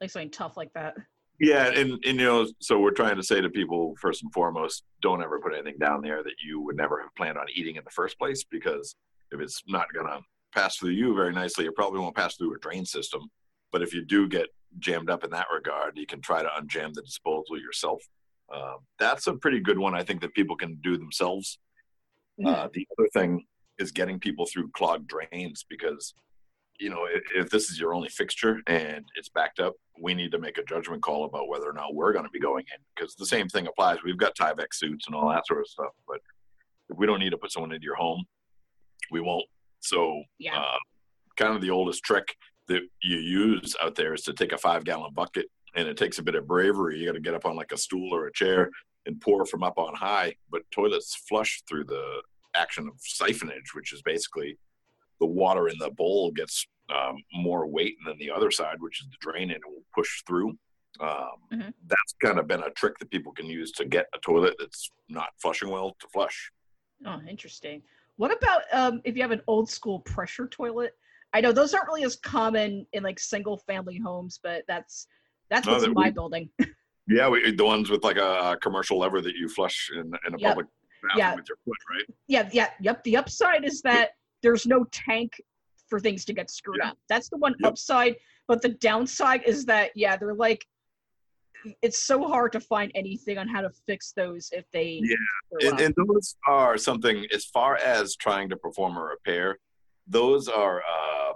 Like 0.00 0.10
something 0.10 0.30
tough 0.30 0.56
like 0.56 0.72
that. 0.74 0.96
Yeah, 1.38 1.68
and, 1.68 1.92
and 2.04 2.20
you 2.20 2.26
know, 2.26 2.46
so 2.60 2.78
we're 2.78 2.90
trying 2.90 3.16
to 3.16 3.22
say 3.22 3.40
to 3.40 3.48
people 3.48 3.94
first 4.00 4.22
and 4.22 4.32
foremost, 4.32 4.84
don't 5.00 5.22
ever 5.22 5.40
put 5.40 5.54
anything 5.54 5.78
down 5.78 6.02
there 6.02 6.22
that 6.22 6.34
you 6.44 6.60
would 6.60 6.76
never 6.76 7.00
have 7.00 7.14
planned 7.16 7.38
on 7.38 7.46
eating 7.54 7.76
in 7.76 7.84
the 7.84 7.90
first 7.90 8.18
place, 8.18 8.44
because 8.44 8.94
if 9.32 9.40
it's 9.40 9.62
not 9.66 9.86
gonna 9.94 10.20
pass 10.54 10.76
through 10.76 10.90
you 10.90 11.14
very 11.14 11.32
nicely, 11.32 11.64
it 11.64 11.74
probably 11.74 12.00
won't 12.00 12.16
pass 12.16 12.36
through 12.36 12.54
a 12.54 12.58
drain 12.58 12.84
system. 12.84 13.30
But 13.72 13.82
if 13.82 13.94
you 13.94 14.04
do 14.04 14.28
get 14.28 14.48
jammed 14.78 15.08
up 15.08 15.24
in 15.24 15.30
that 15.30 15.46
regard, 15.54 15.96
you 15.96 16.06
can 16.06 16.20
try 16.20 16.42
to 16.42 16.48
unjam 16.60 16.92
the 16.92 17.02
disposal 17.02 17.58
yourself. 17.58 18.02
Um, 18.54 18.78
that's 18.98 19.26
a 19.26 19.34
pretty 19.34 19.60
good 19.60 19.78
one, 19.78 19.94
I 19.94 20.02
think, 20.02 20.20
that 20.22 20.34
people 20.34 20.56
can 20.56 20.76
do 20.82 20.98
themselves. 20.98 21.58
Uh, 22.44 22.68
the 22.72 22.86
other 22.98 23.08
thing 23.12 23.44
is 23.78 23.92
getting 23.92 24.18
people 24.18 24.46
through 24.46 24.70
clogged 24.72 25.08
drains 25.08 25.64
because, 25.68 26.14
you 26.80 26.88
know, 26.88 27.04
if, 27.04 27.22
if 27.34 27.50
this 27.50 27.70
is 27.70 27.78
your 27.78 27.92
only 27.94 28.08
fixture 28.08 28.60
and 28.66 29.04
it's 29.14 29.28
backed 29.28 29.60
up, 29.60 29.74
we 30.00 30.14
need 30.14 30.32
to 30.32 30.38
make 30.38 30.56
a 30.56 30.64
judgment 30.64 31.02
call 31.02 31.26
about 31.26 31.46
whether 31.48 31.68
or 31.68 31.74
not 31.74 31.94
we're 31.94 32.12
going 32.12 32.24
to 32.24 32.30
be 32.30 32.40
going 32.40 32.64
in 32.74 32.82
because 32.96 33.14
the 33.14 33.26
same 33.26 33.48
thing 33.48 33.66
applies. 33.66 33.98
We've 34.02 34.16
got 34.16 34.34
Tyvek 34.34 34.72
suits 34.72 35.06
and 35.06 35.14
all 35.14 35.28
that 35.28 35.46
sort 35.46 35.60
of 35.60 35.66
stuff, 35.68 35.92
but 36.08 36.20
if 36.88 36.96
we 36.98 37.06
don't 37.06 37.20
need 37.20 37.30
to 37.30 37.36
put 37.38 37.52
someone 37.52 37.72
into 37.72 37.84
your 37.84 37.96
home, 37.96 38.24
we 39.10 39.20
won't. 39.20 39.44
So, 39.80 40.22
Yeah. 40.38 40.58
uh, 40.58 40.78
kind 41.36 41.54
of 41.54 41.60
the 41.60 41.70
oldest 41.70 42.02
trick 42.02 42.34
that 42.68 42.80
you 43.02 43.16
use 43.18 43.76
out 43.82 43.94
there 43.94 44.14
is 44.14 44.22
to 44.22 44.32
take 44.32 44.52
a 44.52 44.58
five 44.58 44.84
gallon 44.84 45.12
bucket 45.12 45.46
and 45.74 45.86
it 45.86 45.96
takes 45.98 46.18
a 46.18 46.22
bit 46.22 46.34
of 46.34 46.46
bravery. 46.46 46.98
You 46.98 47.06
got 47.06 47.12
to 47.12 47.20
get 47.20 47.34
up 47.34 47.44
on 47.44 47.56
like 47.56 47.72
a 47.72 47.76
stool 47.76 48.14
or 48.14 48.26
a 48.26 48.32
chair 48.32 48.70
and 49.06 49.20
pour 49.20 49.44
from 49.44 49.62
up 49.62 49.78
on 49.78 49.94
high, 49.94 50.34
but 50.50 50.62
toilets 50.70 51.14
flush 51.28 51.62
through 51.68 51.84
the 51.84 52.22
action 52.56 52.88
of 52.88 52.94
siphonage, 53.00 53.74
which 53.74 53.92
is 53.92 54.02
basically 54.02 54.58
the 55.20 55.26
water 55.26 55.68
in 55.68 55.76
the 55.78 55.90
bowl 55.90 56.30
gets 56.32 56.66
um, 56.94 57.16
more 57.32 57.66
weight 57.66 57.94
than 58.04 58.18
the 58.18 58.30
other 58.30 58.50
side, 58.50 58.76
which 58.80 59.00
is 59.00 59.06
the 59.10 59.16
drain, 59.20 59.50
and 59.50 59.58
it 59.58 59.66
will 59.66 59.84
push 59.94 60.22
through. 60.26 60.48
Um, 60.98 61.28
Mhm. 61.52 61.72
That's 61.86 62.14
kind 62.22 62.38
of 62.38 62.48
been 62.48 62.62
a 62.64 62.70
trick 62.70 62.98
that 62.98 63.10
people 63.10 63.32
can 63.32 63.46
use 63.46 63.70
to 63.72 63.84
get 63.84 64.06
a 64.14 64.18
toilet 64.18 64.56
that's 64.58 64.90
not 65.08 65.28
flushing 65.40 65.70
well 65.70 65.94
to 66.00 66.08
flush. 66.12 66.50
Oh, 67.06 67.20
interesting. 67.28 67.82
What 68.16 68.32
about 68.36 68.62
um, 68.72 69.00
if 69.04 69.14
you 69.16 69.22
have 69.22 69.30
an 69.30 69.42
old 69.46 69.70
school 69.70 70.00
pressure 70.00 70.48
toilet? 70.48 70.92
I 71.32 71.40
know 71.40 71.52
those 71.52 71.72
aren't 71.74 71.86
really 71.86 72.02
as 72.02 72.16
common 72.16 72.86
in 72.92 73.04
like 73.04 73.20
single 73.20 73.56
family 73.58 73.98
homes, 73.98 74.40
but 74.42 74.64
that's 74.66 75.06
that's 75.48 75.66
No, 75.66 75.72
what's 75.74 75.84
in 75.84 75.92
my 75.94 76.06
we- 76.06 76.10
building. 76.10 76.50
Yeah, 77.08 77.28
we, 77.28 77.50
the 77.50 77.64
ones 77.64 77.90
with 77.90 78.04
like 78.04 78.18
a 78.18 78.56
commercial 78.62 78.98
lever 78.98 79.20
that 79.20 79.34
you 79.34 79.48
flush 79.48 79.90
in, 79.92 80.12
in 80.28 80.34
a 80.34 80.38
Yep. 80.38 80.48
public 80.48 80.66
bathroom 81.02 81.18
Yeah. 81.18 81.34
with 81.34 81.48
your 81.48 81.56
foot, 81.64 81.76
right? 81.90 82.04
yeah, 82.28 82.48
yeah, 82.52 82.68
yep. 82.80 83.02
The 83.02 83.16
upside 83.16 83.64
is 83.64 83.82
that 83.82 84.10
there's 84.42 84.66
no 84.66 84.84
tank 84.90 85.40
for 85.88 86.00
things 86.00 86.24
to 86.26 86.32
get 86.32 86.50
screwed 86.50 86.78
Yeah. 86.82 86.90
up. 86.90 86.98
That's 87.08 87.28
the 87.28 87.36
one 87.38 87.54
Yep. 87.60 87.72
upside. 87.72 88.16
But 88.46 88.62
the 88.62 88.70
downside 88.70 89.42
is 89.44 89.64
that 89.66 89.90
yeah, 89.94 90.16
they're 90.16 90.34
like 90.34 90.66
it's 91.82 92.02
so 92.02 92.26
hard 92.26 92.52
to 92.52 92.60
find 92.60 92.90
anything 92.94 93.38
on 93.38 93.48
how 93.48 93.60
to 93.60 93.70
fix 93.86 94.12
those 94.12 94.48
if 94.52 94.64
they 94.72 95.02
Yeah, 95.02 95.68
and, 95.68 95.80
and 95.80 95.94
those 95.94 96.34
are 96.46 96.78
something 96.78 97.26
as 97.34 97.44
far 97.44 97.76
as 97.76 98.16
trying 98.16 98.48
to 98.48 98.56
perform 98.56 98.96
a 98.96 99.02
repair 99.02 99.58
those 100.06 100.48
are 100.48 100.80
uh, 100.80 101.32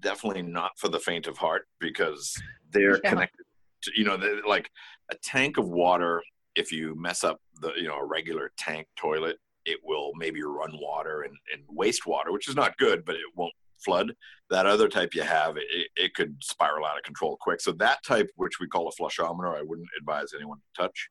definitely 0.00 0.42
not 0.42 0.70
for 0.78 0.88
the 0.88 0.98
faint 1.00 1.26
of 1.26 1.36
heart 1.36 1.66
because 1.80 2.40
they're 2.70 3.00
Yeah. 3.04 3.10
connected 3.10 3.44
to 3.82 3.90
you 3.96 4.04
know 4.04 4.16
like 4.46 4.70
a 5.10 5.16
tank 5.22 5.58
of 5.58 5.68
water 5.68 6.22
if 6.54 6.72
you 6.72 6.94
mess 6.94 7.24
up 7.24 7.38
the 7.60 7.72
you 7.76 7.88
know 7.88 7.96
a 7.98 8.04
regular 8.04 8.52
tank 8.56 8.86
toilet 8.96 9.38
it 9.66 9.78
will 9.84 10.12
maybe 10.16 10.42
run 10.42 10.78
water 10.80 11.22
and, 11.22 11.34
and 11.52 11.62
wastewater 11.76 12.30
which 12.32 12.48
is 12.48 12.56
not 12.56 12.78
good 12.78 13.04
but 13.04 13.14
it 13.14 13.22
won't 13.34 13.52
flood. 13.84 14.12
That 14.50 14.66
other 14.66 14.88
type 14.88 15.14
you 15.14 15.22
have 15.22 15.56
it, 15.56 15.64
it 15.96 16.14
could 16.14 16.36
spiral 16.42 16.86
out 16.86 16.96
of 16.96 17.04
control 17.04 17.36
quick. 17.40 17.60
So 17.60 17.72
that 17.72 18.02
type 18.04 18.30
which 18.36 18.60
we 18.60 18.68
call 18.68 18.88
a 18.88 19.02
flushometer 19.02 19.56
i 19.56 19.62
wouldn't 19.62 19.88
advise 19.98 20.32
anyone 20.34 20.58
to 20.58 20.82
touch. 20.82 21.08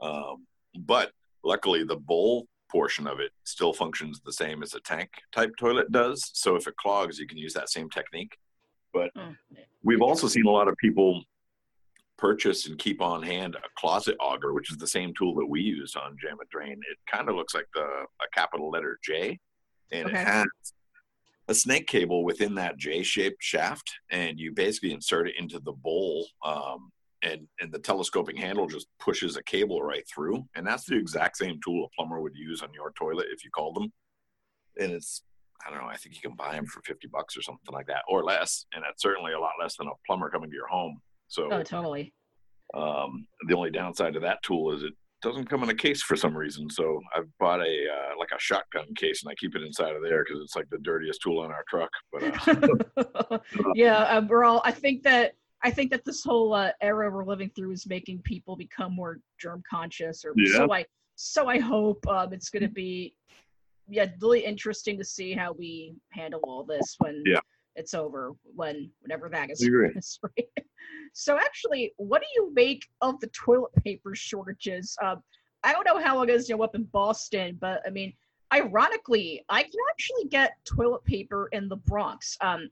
Um, 0.00 0.46
but 0.78 1.12
luckily 1.44 1.84
the 1.84 1.96
bowl 1.96 2.46
portion 2.70 3.06
of 3.06 3.20
it 3.20 3.30
still 3.44 3.72
functions 3.72 4.20
the 4.24 4.32
same 4.32 4.62
as 4.62 4.74
a 4.74 4.80
tank 4.80 5.10
type 5.32 5.52
toilet 5.58 5.92
does. 5.92 6.30
So 6.34 6.56
if 6.56 6.66
it 6.66 6.76
clogs 6.76 7.18
you 7.18 7.26
can 7.26 7.38
use 7.38 7.54
that 7.54 7.70
same 7.70 7.90
technique. 7.90 8.36
Oh, 9.16 9.34
we've 9.82 10.02
also 10.02 10.28
seen 10.28 10.46
a 10.46 10.50
lot 10.50 10.68
of 10.68 10.76
people 10.76 11.24
purchase 12.16 12.66
and 12.68 12.78
keep 12.78 13.00
on 13.02 13.22
hand 13.22 13.56
a 13.56 13.68
closet 13.76 14.16
auger 14.20 14.52
which 14.52 14.70
is 14.70 14.76
the 14.78 14.86
same 14.86 15.12
tool 15.18 15.34
that 15.34 15.46
we 15.46 15.60
use 15.60 15.96
on 15.96 16.16
jam 16.20 16.36
and 16.40 16.48
drain. 16.50 16.72
It 16.90 16.98
kind 17.10 17.28
of 17.28 17.34
looks 17.34 17.54
like 17.54 17.66
the 17.74 17.82
a 17.82 18.28
capital 18.32 18.70
letter 18.70 18.98
j 19.04 19.38
and 19.92 20.06
Okay. 20.08 20.20
it 20.20 20.24
has 20.26 20.46
a 21.48 21.54
snake 21.54 21.86
cable 21.86 22.24
within 22.24 22.54
that 22.54 22.78
j-shaped 22.78 23.42
shaft 23.42 23.90
and 24.10 24.38
you 24.38 24.52
basically 24.52 24.92
insert 24.92 25.28
it 25.28 25.34
into 25.38 25.58
the 25.60 25.72
bowl 25.72 26.26
um, 26.44 26.90
and 27.22 27.46
and 27.60 27.72
the 27.72 27.78
telescoping 27.78 28.36
handle 28.36 28.66
just 28.66 28.86
pushes 28.98 29.36
a 29.36 29.42
cable 29.42 29.82
right 29.82 30.04
through 30.08 30.44
and 30.54 30.66
that's 30.66 30.84
the 30.84 30.96
exact 30.96 31.36
same 31.36 31.58
tool 31.64 31.84
a 31.84 31.88
plumber 31.96 32.20
would 32.20 32.36
use 32.36 32.62
on 32.62 32.72
your 32.72 32.92
toilet 32.92 33.26
if 33.30 33.44
you 33.44 33.50
called 33.50 33.76
them. 33.76 33.92
And 34.78 34.92
it's 34.92 35.22
i 35.66 35.70
don't 35.70 35.80
know 35.80 35.88
i 35.88 35.96
think 35.96 36.14
you 36.14 36.20
can 36.22 36.36
buy 36.36 36.52
them 36.54 36.66
for 36.66 36.80
50 36.82 37.08
bucks 37.08 37.36
or 37.36 37.42
something 37.42 37.72
like 37.72 37.86
that 37.88 38.02
or 38.08 38.24
less 38.24 38.66
and 38.74 38.82
that's 38.84 39.02
certainly 39.02 39.32
a 39.32 39.40
lot 39.40 39.52
less 39.60 39.76
than 39.76 39.86
a 39.88 39.90
plumber 40.06 40.30
coming 40.30 40.50
to 40.50 40.56
your 40.56 40.66
home 40.68 41.00
so 41.34 41.48
oh, 41.52 41.62
totally. 41.62 42.12
um, 42.74 43.26
the 43.48 43.54
only 43.56 43.70
downside 43.70 44.14
to 44.14 44.20
that 44.20 44.42
tool 44.42 44.72
is 44.74 44.82
it 44.82 44.92
doesn't 45.22 45.48
come 45.48 45.62
in 45.62 45.70
a 45.70 45.74
case 45.74 46.02
for 46.02 46.16
some 46.16 46.36
reason 46.36 46.68
so 46.68 47.00
i've 47.16 47.28
bought 47.40 47.60
a 47.60 47.86
uh, 47.96 48.18
like 48.18 48.28
a 48.36 48.38
shotgun 48.38 48.84
case 48.94 49.22
and 49.22 49.30
i 49.30 49.34
keep 49.36 49.54
it 49.56 49.62
inside 49.62 49.96
of 49.96 50.02
there 50.02 50.22
because 50.22 50.40
it's 50.42 50.54
like 50.54 50.68
the 50.70 50.78
dirtiest 50.78 51.20
tool 51.22 51.38
on 51.40 51.50
our 51.50 51.64
truck 51.68 51.90
but 52.12 52.22
uh, 52.46 53.38
yeah, 53.74 54.04
um, 54.04 54.28
we're 54.28 54.44
all. 54.44 54.60
I 54.64 54.70
think 54.70 55.02
that 55.04 55.32
I 55.62 55.70
think 55.70 55.90
that 55.92 56.04
this 56.04 56.22
whole 56.22 56.52
uh, 56.52 56.70
era 56.80 57.10
we're 57.10 57.24
living 57.24 57.50
through 57.56 57.72
is 57.72 57.86
making 57.86 58.20
people 58.22 58.54
become 58.56 58.94
more 58.94 59.18
germ 59.40 59.62
conscious, 59.68 60.24
or 60.24 60.32
yeah. 60.36 60.58
so 60.58 60.72
I 60.72 60.84
so 61.16 61.48
I 61.48 61.58
hope 61.58 62.06
um, 62.06 62.32
it's 62.32 62.50
going 62.50 62.62
to 62.62 62.68
be 62.68 63.16
yeah 63.88 64.06
really 64.20 64.44
interesting 64.44 64.98
to 64.98 65.04
see 65.04 65.32
how 65.32 65.52
we 65.52 65.94
handle 66.10 66.40
all 66.44 66.64
this 66.64 66.96
when 66.98 67.22
Yeah. 67.26 67.40
it's 67.76 67.94
over 67.94 68.32
when 68.44 68.90
whenever 69.00 69.28
that 69.30 69.50
is. 69.50 69.62
I 69.62 69.66
agree. 69.66 69.90
So 71.14 71.38
actually, 71.38 71.92
what 71.96 72.20
do 72.20 72.26
you 72.34 72.52
make 72.54 72.84
of 73.00 73.18
the 73.20 73.28
toilet 73.28 73.72
paper 73.82 74.14
shortages? 74.14 74.96
Um, 75.02 75.22
I 75.62 75.72
don't 75.72 75.86
know 75.86 76.02
how 76.02 76.22
it 76.22 76.28
is 76.28 76.48
you 76.48 76.56
know 76.56 76.64
up 76.64 76.74
in 76.74 76.84
Boston, 76.84 77.56
but 77.60 77.80
I 77.86 77.90
mean, 77.90 78.12
ironically, 78.52 79.44
I 79.48 79.62
can 79.62 79.72
actually 79.90 80.28
get 80.28 80.56
toilet 80.64 81.04
paper 81.04 81.48
in 81.52 81.68
the 81.68 81.76
Bronx. 81.76 82.36
Um, 82.40 82.68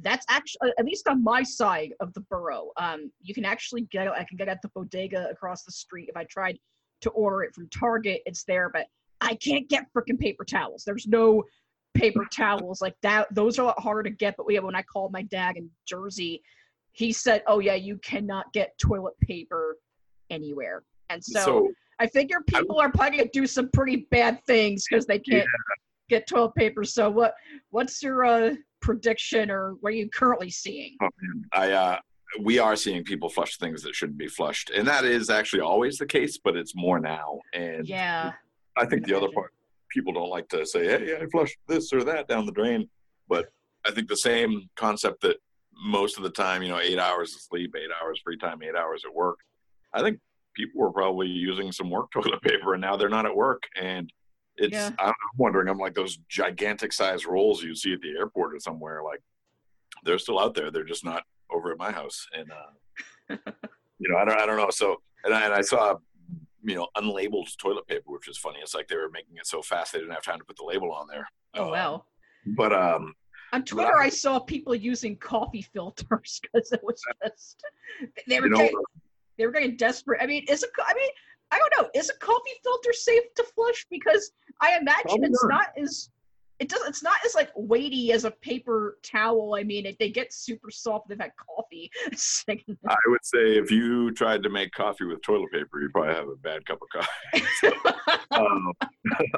that's 0.00 0.26
actually 0.28 0.72
at 0.78 0.84
least 0.84 1.08
on 1.08 1.22
my 1.22 1.44
side 1.44 1.94
of 2.00 2.12
the 2.12 2.20
borough. 2.22 2.70
Um, 2.76 3.10
you 3.22 3.32
can 3.32 3.44
actually 3.44 3.82
get 3.82 4.08
I 4.08 4.24
can 4.24 4.36
get 4.36 4.48
at 4.48 4.60
the 4.62 4.68
bodega 4.68 5.28
across 5.30 5.62
the 5.62 5.72
street. 5.72 6.08
If 6.08 6.16
I 6.16 6.24
tried 6.24 6.58
to 7.02 7.10
order 7.10 7.44
it 7.44 7.54
from 7.54 7.68
Target, 7.68 8.20
it's 8.26 8.42
there, 8.44 8.68
but 8.68 8.86
I 9.20 9.36
can't 9.36 9.68
get 9.68 9.86
freaking 9.96 10.18
paper 10.18 10.44
towels. 10.44 10.82
There's 10.84 11.06
no 11.06 11.44
paper 11.94 12.26
towels 12.30 12.82
like 12.82 12.96
that. 13.02 13.32
Those 13.34 13.58
are 13.58 13.62
a 13.62 13.66
lot 13.66 13.80
harder 13.80 14.02
to 14.02 14.10
get. 14.10 14.36
But 14.36 14.46
yeah, 14.50 14.60
when 14.60 14.74
I 14.74 14.82
called 14.82 15.12
my 15.12 15.22
dad 15.22 15.56
in 15.56 15.70
Jersey, 15.86 16.42
he 16.96 17.12
said, 17.12 17.42
"Oh 17.46 17.58
yeah, 17.60 17.74
you 17.74 17.98
cannot 17.98 18.52
get 18.54 18.76
toilet 18.78 19.14
paper 19.20 19.76
anywhere." 20.30 20.82
And 21.10 21.22
so, 21.22 21.40
So- 21.44 21.72
I 21.98 22.06
figure 22.06 22.38
people 22.46 22.78
are 22.80 22.90
probably 22.90 23.18
gonna 23.18 23.30
do 23.32 23.46
some 23.46 23.70
pretty 23.70 24.06
bad 24.10 24.42
things 24.44 24.86
because 24.88 25.06
they 25.06 25.18
can't 25.18 25.46
get 26.08 26.26
toilet 26.26 26.54
paper. 26.54 26.84
So 26.84 27.08
what 27.10 27.34
what's 27.70 28.02
your 28.02 28.24
uh, 28.24 28.54
prediction 28.80 29.50
or 29.50 29.74
what 29.80 29.90
are 29.92 29.96
you 29.96 30.08
currently 30.10 30.50
seeing? 30.50 30.96
Oh. 31.02 31.08
I 31.52 31.72
uh, 31.72 31.98
we 32.40 32.58
are 32.58 32.76
seeing 32.76 33.04
people 33.04 33.28
flush 33.28 33.56
things 33.58 33.82
that 33.82 33.94
shouldn't 33.94 34.18
be 34.18 34.28
flushed, 34.28 34.70
and 34.70 34.86
that 34.88 35.04
is 35.04 35.30
actually 35.30 35.60
always 35.60 35.96
the 35.98 36.06
case, 36.06 36.38
but 36.42 36.56
it's 36.56 36.74
more 36.74 36.98
now. 36.98 37.40
And 37.52 37.86
Yeah. 37.86 38.32
I 38.76 38.84
think 38.86 39.06
the 39.06 39.14
other 39.14 39.28
part, 39.32 39.52
people 39.90 40.12
don't 40.12 40.28
like 40.30 40.48
to 40.48 40.64
say, 40.66 40.84
"Hey, 40.86 41.16
I 41.16 41.26
flushed 41.26 41.58
this 41.66 41.92
or 41.92 42.04
that 42.04 42.26
down 42.28 42.44
the 42.46 42.52
drain," 42.52 42.88
but 43.28 43.48
I 43.86 43.90
think 43.90 44.08
the 44.08 44.16
same 44.16 44.68
concept 44.76 45.20
that 45.22 45.36
most 45.76 46.16
of 46.16 46.22
the 46.22 46.30
time, 46.30 46.62
you 46.62 46.68
know, 46.68 46.78
eight 46.80 46.98
hours 46.98 47.34
of 47.34 47.40
sleep, 47.40 47.74
eight 47.76 47.90
hours 48.02 48.20
free 48.24 48.36
time, 48.38 48.62
eight 48.62 48.74
hours 48.74 49.02
at 49.04 49.14
work. 49.14 49.38
I 49.92 50.02
think 50.02 50.18
people 50.54 50.80
were 50.80 50.92
probably 50.92 51.28
using 51.28 51.72
some 51.72 51.90
work 51.90 52.10
toilet 52.12 52.42
paper, 52.42 52.74
and 52.74 52.80
now 52.80 52.96
they're 52.96 53.08
not 53.08 53.26
at 53.26 53.34
work, 53.36 53.64
and 53.80 54.12
it's. 54.56 54.72
Yeah. 54.72 54.90
I'm 54.98 55.12
wondering. 55.36 55.68
I'm 55.68 55.78
like 55.78 55.94
those 55.94 56.18
gigantic 56.28 56.92
size 56.92 57.26
rolls 57.26 57.62
you 57.62 57.74
see 57.74 57.92
at 57.92 58.00
the 58.00 58.10
airport 58.18 58.54
or 58.54 58.60
somewhere. 58.60 59.02
Like 59.02 59.22
they're 60.04 60.18
still 60.18 60.38
out 60.38 60.54
there. 60.54 60.70
They're 60.70 60.84
just 60.84 61.04
not 61.04 61.24
over 61.50 61.70
at 61.72 61.78
my 61.78 61.92
house, 61.92 62.26
and 62.32 62.50
uh, 62.50 63.36
you 63.98 64.08
know, 64.08 64.16
I 64.18 64.24
don't, 64.24 64.38
I 64.38 64.46
don't 64.46 64.56
know. 64.56 64.70
So, 64.70 65.00
and 65.24 65.34
I, 65.34 65.44
and 65.44 65.54
I 65.54 65.60
saw, 65.60 65.96
you 66.62 66.74
know, 66.74 66.88
unlabeled 66.96 67.54
toilet 67.58 67.86
paper, 67.86 68.04
which 68.06 68.28
is 68.28 68.38
funny. 68.38 68.58
It's 68.62 68.74
like 68.74 68.88
they 68.88 68.96
were 68.96 69.10
making 69.10 69.36
it 69.36 69.46
so 69.46 69.62
fast 69.62 69.92
they 69.92 69.98
didn't 69.98 70.14
have 70.14 70.22
time 70.24 70.38
to 70.38 70.44
put 70.44 70.56
the 70.56 70.64
label 70.64 70.90
on 70.92 71.06
there. 71.06 71.28
Oh 71.54 71.68
Uh, 71.68 71.72
wow. 71.72 72.04
But 72.56 72.72
um, 72.72 73.14
On 73.52 73.64
Twitter, 73.64 73.96
I 73.96 74.08
saw 74.08 74.38
people 74.38 74.74
using 74.74 75.16
coffee 75.16 75.62
filters 75.62 76.40
because 76.52 76.72
it 76.72 76.80
was 76.82 77.00
just 77.24 77.62
they 78.26 78.40
were 78.40 78.48
you 78.48 78.56
getting, 78.56 78.82
they 79.38 79.46
were 79.46 79.52
getting 79.52 79.76
desperate. 79.76 80.20
I 80.22 80.26
mean, 80.26 80.44
is 80.48 80.62
a 80.62 80.66
I 80.84 80.94
mean, 80.94 81.10
I 81.50 81.58
don't 81.58 81.82
know. 81.82 81.90
Is 81.94 82.10
a 82.10 82.18
coffee 82.18 82.50
filter 82.62 82.92
safe 82.92 83.22
to 83.36 83.44
flush? 83.54 83.86
Because 83.90 84.32
I 84.60 84.76
imagine 84.78 85.24
it's 85.24 85.44
not. 85.44 85.50
not 85.50 85.66
as 85.82 86.10
it 86.58 86.70
does. 86.70 86.80
It's 86.86 87.02
not 87.02 87.16
as 87.24 87.34
like 87.34 87.50
weighty 87.54 88.12
as 88.12 88.24
a 88.24 88.30
paper 88.30 88.98
towel. 89.02 89.56
I 89.58 89.62
mean, 89.62 89.84
it, 89.84 89.96
they 89.98 90.10
get 90.10 90.32
super 90.32 90.70
soft. 90.70 91.08
They've 91.08 91.20
had 91.20 91.32
coffee. 91.36 91.90
I 92.88 92.96
would 93.06 93.24
say 93.24 93.58
if 93.58 93.70
you 93.70 94.10
tried 94.12 94.42
to 94.42 94.48
make 94.48 94.72
coffee 94.72 95.04
with 95.04 95.20
toilet 95.22 95.52
paper, 95.52 95.80
you'd 95.80 95.92
probably 95.92 96.14
have 96.14 96.28
a 96.28 96.36
bad 96.36 96.64
cup 96.64 96.80
of 96.80 96.88
coffee. 96.88 97.68
um, 98.30 98.72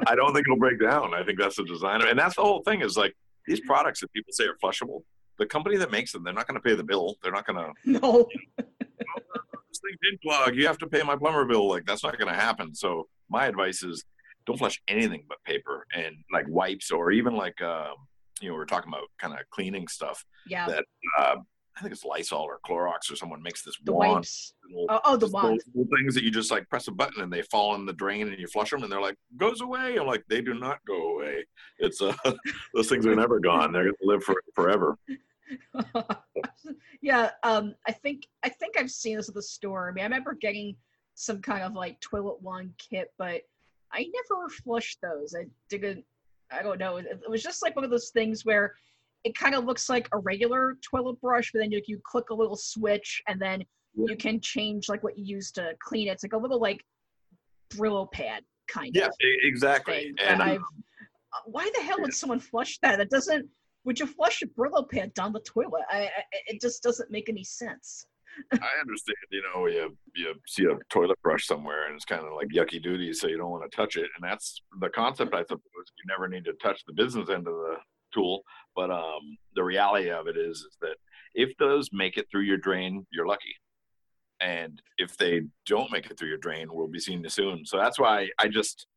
I 0.07 0.15
don't 0.15 0.33
think 0.33 0.47
it'll 0.47 0.57
break 0.57 0.79
down. 0.79 1.13
I 1.13 1.23
think 1.23 1.39
that's 1.39 1.57
the 1.57 1.65
designer, 1.65 2.07
and 2.07 2.17
that's 2.17 2.35
the 2.35 2.41
whole 2.41 2.63
thing. 2.63 2.81
Is 2.81 2.95
like 2.95 3.15
these 3.49 3.59
products 3.61 3.99
that 4.01 4.13
people 4.13 4.31
say 4.31 4.45
are 4.45 4.55
flushable. 4.63 5.01
The 5.39 5.45
company 5.47 5.75
that 5.77 5.91
makes 5.91 6.11
them, 6.11 6.23
they're 6.23 6.33
not 6.33 6.47
going 6.47 6.61
to 6.61 6.61
pay 6.61 6.75
the 6.75 6.83
bill. 6.83 7.15
They're 7.23 7.31
not 7.31 7.47
going 7.47 7.57
to. 7.85 7.91
no. 7.91 8.27
This 8.57 9.79
thing 9.81 9.97
did 10.03 10.21
clog. 10.21 10.55
You 10.55 10.67
have 10.67 10.77
to 10.79 10.87
pay 10.87 11.01
my 11.01 11.15
plumber 11.15 11.45
bill. 11.45 11.67
Like 11.67 11.85
that's 11.85 12.03
not 12.03 12.17
going 12.17 12.31
to 12.31 12.39
happen. 12.39 12.75
So 12.75 13.07
my 13.29 13.47
advice 13.47 13.83
is 13.83 14.03
don't 14.45 14.57
flush 14.57 14.79
anything 14.87 15.23
but 15.27 15.43
paper 15.45 15.85
and 15.95 16.15
like 16.31 16.45
wipes 16.47 16.91
or 16.91 17.11
even 17.11 17.35
like 17.35 17.59
um, 17.61 17.95
you 18.41 18.49
know 18.49 18.55
we're 18.55 18.65
talking 18.65 18.91
about 18.91 19.03
kind 19.19 19.33
of 19.33 19.39
cleaning 19.49 19.87
stuff. 19.87 20.23
Yeah. 20.47 20.67
That 20.67 20.85
uh, 21.17 21.35
I 21.79 21.81
think 21.81 21.93
it's 21.93 22.03
Lysol 22.03 22.41
or 22.41 22.59
Clorox 22.65 23.09
or 23.09 23.15
someone 23.15 23.41
makes 23.41 23.63
this 23.63 23.77
the 23.85 23.93
wand. 23.93 24.11
wipes. 24.15 24.53
little- 24.69 24.87
Oh, 24.89 24.99
oh 25.05 25.15
the 25.17 25.27
wand. 25.27 25.61
little 25.73 25.89
things 25.97 26.13
that 26.13 26.23
you 26.23 26.31
just 26.31 26.51
like 26.51 26.67
press 26.69 26.87
a 26.89 26.91
button 26.91 27.21
and 27.21 27.31
they 27.31 27.41
fall 27.43 27.73
in 27.75 27.85
the 27.85 27.93
drain 27.93 28.27
and 28.27 28.37
you 28.37 28.47
flush 28.47 28.71
them 28.71 28.83
and 28.83 28.91
they're 28.91 29.01
like 29.01 29.15
goes 29.37 29.61
away. 29.61 29.95
I'm 29.97 30.05
like 30.05 30.25
they 30.27 30.41
do 30.41 30.53
not 30.53 30.79
go 30.85 31.15
away. 31.15 31.45
It's 31.77 32.01
uh 32.01 32.13
those 32.73 32.89
things 32.89 33.05
are 33.05 33.15
never 33.15 33.39
gone. 33.39 33.71
They're 33.71 33.85
gonna 33.85 33.95
live 34.01 34.23
for 34.23 34.35
forever. 34.53 34.97
yeah, 37.01 37.31
um, 37.43 37.75
I 37.87 37.91
think 37.91 38.27
I 38.43 38.49
think 38.49 38.77
I've 38.77 38.91
seen 38.91 39.17
this 39.17 39.29
at 39.29 39.35
the 39.35 39.41
store. 39.41 39.89
I 39.89 39.93
mean, 39.93 40.03
I 40.03 40.07
remember 40.07 40.33
getting 40.33 40.75
some 41.15 41.41
kind 41.41 41.63
of 41.63 41.73
like 41.73 41.99
toilet 42.01 42.41
wand 42.41 42.73
kit, 42.77 43.11
but 43.17 43.41
I 43.91 44.05
never 44.29 44.49
flushed 44.49 44.99
those. 45.01 45.33
I 45.35 45.45
didn't. 45.69 46.03
I 46.51 46.61
don't 46.63 46.79
know. 46.79 46.97
It 46.97 47.21
was 47.29 47.43
just 47.43 47.61
like 47.61 47.75
one 47.75 47.85
of 47.85 47.91
those 47.91 48.09
things 48.09 48.43
where 48.45 48.73
it 49.23 49.35
kind 49.35 49.55
of 49.55 49.65
looks 49.65 49.89
like 49.89 50.07
a 50.13 50.17
regular 50.17 50.77
toilet 50.89 51.19
brush, 51.21 51.51
but 51.51 51.59
then 51.59 51.71
you, 51.71 51.81
you 51.85 51.99
click 52.05 52.29
a 52.29 52.33
little 52.33 52.55
switch 52.55 53.21
and 53.27 53.41
then 53.41 53.63
you 53.95 54.15
can 54.15 54.39
change 54.39 54.87
like 54.87 55.03
what 55.03 55.17
you 55.17 55.25
use 55.25 55.51
to 55.51 55.73
clean 55.81 56.07
it. 56.07 56.11
It's 56.11 56.23
like 56.23 56.33
a 56.33 56.37
little 56.37 56.59
like 56.59 56.81
Brillo 57.73 58.09
pad 58.11 58.43
kind 58.67 58.91
Yeah, 58.93 59.07
of 59.07 59.13
e- 59.21 59.39
exactly. 59.43 60.13
And 60.25 60.41
I've, 60.41 60.61
uh, 60.61 61.39
why 61.45 61.69
the 61.75 61.81
hell 61.81 61.97
would 61.99 62.13
someone 62.13 62.39
flush 62.39 62.79
that? 62.81 62.97
That 62.97 63.09
doesn't. 63.09 63.47
Would 63.85 63.99
you 63.99 64.07
flush 64.07 64.41
a 64.41 64.47
Brillo 64.47 64.89
pad 64.89 65.13
down 65.13 65.33
the 65.33 65.39
toilet? 65.41 65.83
I, 65.89 66.03
I, 66.03 66.09
it 66.47 66.61
just 66.61 66.83
doesn't 66.83 67.11
make 67.11 67.29
any 67.29 67.43
sense. 67.43 68.05
I 68.53 68.79
understand, 68.79 69.17
you 69.31 69.41
know, 69.53 69.67
you 69.67 69.97
you 70.15 70.33
see 70.47 70.65
a 70.65 70.77
toilet 70.89 71.17
brush 71.23 71.45
somewhere 71.45 71.87
and 71.87 71.95
it's 71.95 72.05
kind 72.05 72.23
of 72.25 72.33
like 72.33 72.47
yucky 72.49 72.81
duty, 72.81 73.11
so 73.11 73.27
you 73.27 73.37
don't 73.37 73.49
want 73.49 73.69
to 73.69 73.75
touch 73.75 73.97
it. 73.97 74.09
And 74.15 74.29
that's 74.31 74.61
the 74.79 74.89
concept, 74.89 75.33
I 75.33 75.41
suppose. 75.41 75.61
You 75.75 76.05
never 76.07 76.27
need 76.27 76.45
to 76.45 76.53
touch 76.53 76.83
the 76.85 76.93
business 76.93 77.29
end 77.29 77.47
of 77.47 77.53
the 77.53 77.75
tool, 78.13 78.43
but 78.75 78.91
um, 78.91 79.37
the 79.55 79.63
reality 79.63 80.09
of 80.09 80.27
it 80.27 80.37
is, 80.37 80.57
is 80.59 80.77
that 80.81 80.95
if 81.33 81.55
those 81.57 81.89
make 81.93 82.17
it 82.17 82.27
through 82.29 82.41
your 82.41 82.57
drain, 82.57 83.05
you're 83.11 83.27
lucky. 83.27 83.55
And 84.41 84.81
if 84.97 85.17
they 85.17 85.41
don't 85.65 85.91
make 85.91 86.09
it 86.09 86.17
through 86.17 86.29
your 86.29 86.37
drain, 86.37 86.67
we'll 86.71 86.87
be 86.87 86.99
seeing 86.99 87.23
you 87.23 87.29
soon. 87.29 87.65
So 87.65 87.77
that's 87.77 87.99
why 87.99 88.29
I 88.39 88.47
just, 88.47 88.87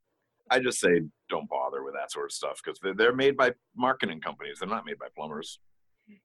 I 0.51 0.61
just 0.61 0.79
say 0.79 1.03
don't 1.29 1.49
bother 1.49 1.83
with 1.83 1.95
that 1.95 2.13
sort 2.13 2.27
of 2.27 2.33
stuff 2.33 2.61
because 2.63 2.79
they're, 2.81 2.95
they're 2.95 3.15
made 3.15 3.37
by 3.37 3.53
marketing 3.77 4.21
companies. 4.21 4.59
They're 4.61 4.69
not 4.69 4.87
made 4.87 4.99
by 4.99 5.09
plumbers. 5.17 5.59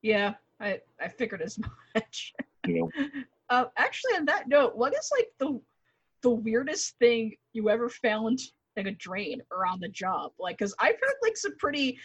Yeah, 0.02 0.36
I, 0.60 0.82
I 1.02 1.08
figured 1.08 1.42
as 1.42 1.58
much. 1.96 2.34
You 2.66 2.82
know, 2.82 2.92
Uh, 3.50 3.66
actually, 3.78 4.14
on 4.16 4.26
that 4.26 4.48
note, 4.48 4.76
what 4.76 4.94
is 4.94 5.10
like 5.18 5.30
the 5.40 5.60
the 6.22 6.30
weirdest 6.30 6.98
thing 6.98 7.36
you 7.54 7.70
ever 7.70 7.90
found 7.90 8.40
in 8.76 8.88
a 8.88 8.92
drain 8.92 9.42
or 9.52 9.66
on 9.66 9.80
the 9.80 9.88
job? 9.88 10.32
Like, 10.40 10.58
cause 10.58 10.76
I've 10.80 10.96
heard 10.96 11.16
like 11.22 11.38
some 11.38 11.56
pretty, 11.58 11.98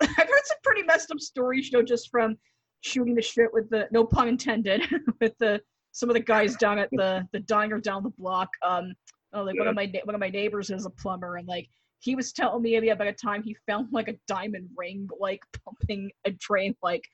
I've 0.02 0.16
heard 0.16 0.44
some 0.44 0.58
pretty 0.62 0.82
messed 0.82 1.10
up 1.10 1.20
stories, 1.20 1.70
you 1.70 1.78
know, 1.78 1.84
just 1.84 2.08
from 2.10 2.36
shooting 2.82 3.14
the 3.14 3.22
shit 3.22 3.52
with 3.52 3.68
the 3.70 3.86
no 3.92 4.04
pun 4.04 4.28
intended 4.28 4.82
with 5.20 5.32
the 5.38 5.60
some 5.92 6.08
of 6.08 6.14
the 6.14 6.20
guys 6.20 6.56
down 6.56 6.78
at 6.78 6.88
the 6.92 7.26
the 7.32 7.40
diner 7.40 7.80
down 7.80 8.02
the 8.02 8.10
block. 8.10 8.48
Um, 8.66 8.92
oh, 9.34 9.42
like 9.42 9.58
one 9.58 9.68
of 9.68 9.74
my 9.74 9.90
one 10.04 10.14
of 10.14 10.20
my 10.20 10.30
neighbors 10.30 10.70
is 10.70 10.86
a 10.86 10.90
plumber, 10.90 11.36
and 11.36 11.46
like 11.48 11.68
he 12.00 12.14
was 12.14 12.32
telling 12.32 12.62
me 12.62 12.76
about 12.88 13.06
a 13.06 13.12
time 13.12 13.42
he 13.42 13.54
found 13.66 13.88
like 13.92 14.08
a 14.08 14.14
diamond 14.26 14.68
ring 14.76 15.08
like 15.20 15.40
pumping 15.64 16.10
a 16.24 16.30
drain 16.40 16.74
like 16.82 17.04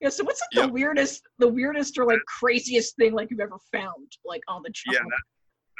yeah 0.00 0.10
so 0.10 0.22
what's 0.24 0.40
like 0.40 0.48
Yeah. 0.60 0.66
the 0.66 0.72
weirdest 0.72 1.22
the 1.38 1.48
weirdest 1.48 1.98
or 1.98 2.04
like 2.04 2.20
craziest 2.26 2.96
thing 2.96 3.12
like 3.14 3.30
you've 3.30 3.40
ever 3.40 3.56
found 3.72 4.12
like 4.26 4.42
on 4.46 4.62
the 4.62 4.68
job 4.70 4.94
Yeah, 4.94 5.16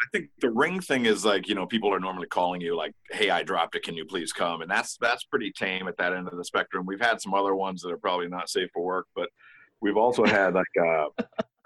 I 0.03 0.07
think 0.13 0.31
the 0.41 0.51
ring 0.51 0.81
thing 0.81 1.07
is 1.07 1.25
like 1.25 1.49
you 1.49 1.55
know 1.55 1.67
people 1.67 1.93
are 1.93 2.01
normally 2.01 2.27
calling 2.27 2.61
you 2.61 2.77
like, 2.77 2.93
"Hey, 3.11 3.31
I 3.31 3.43
dropped 3.43 3.77
it. 3.77 3.83
Can 3.83 3.95
you 3.95 4.05
please 4.05 4.33
come?" 4.33 4.61
And 4.61 4.71
that's 4.71 4.97
that's 5.01 5.25
pretty 5.25 5.53
tame 5.53 5.89
at 5.89 5.97
that 5.97 6.13
end 6.13 6.29
of 6.29 6.37
the 6.37 6.45
spectrum. 6.45 6.85
We've 6.87 7.01
had 7.01 7.21
some 7.21 7.35
other 7.35 7.55
ones 7.55 7.83
that 7.83 7.93
are 7.93 7.99
probably 7.99 8.29
not 8.29 8.49
safe 8.49 8.69
for 8.73 8.85
work, 8.85 9.07
but 9.15 9.29
we've 9.81 9.97
also 9.97 10.25
had 10.27 10.55
like 10.55 10.67
uh, 10.79 11.07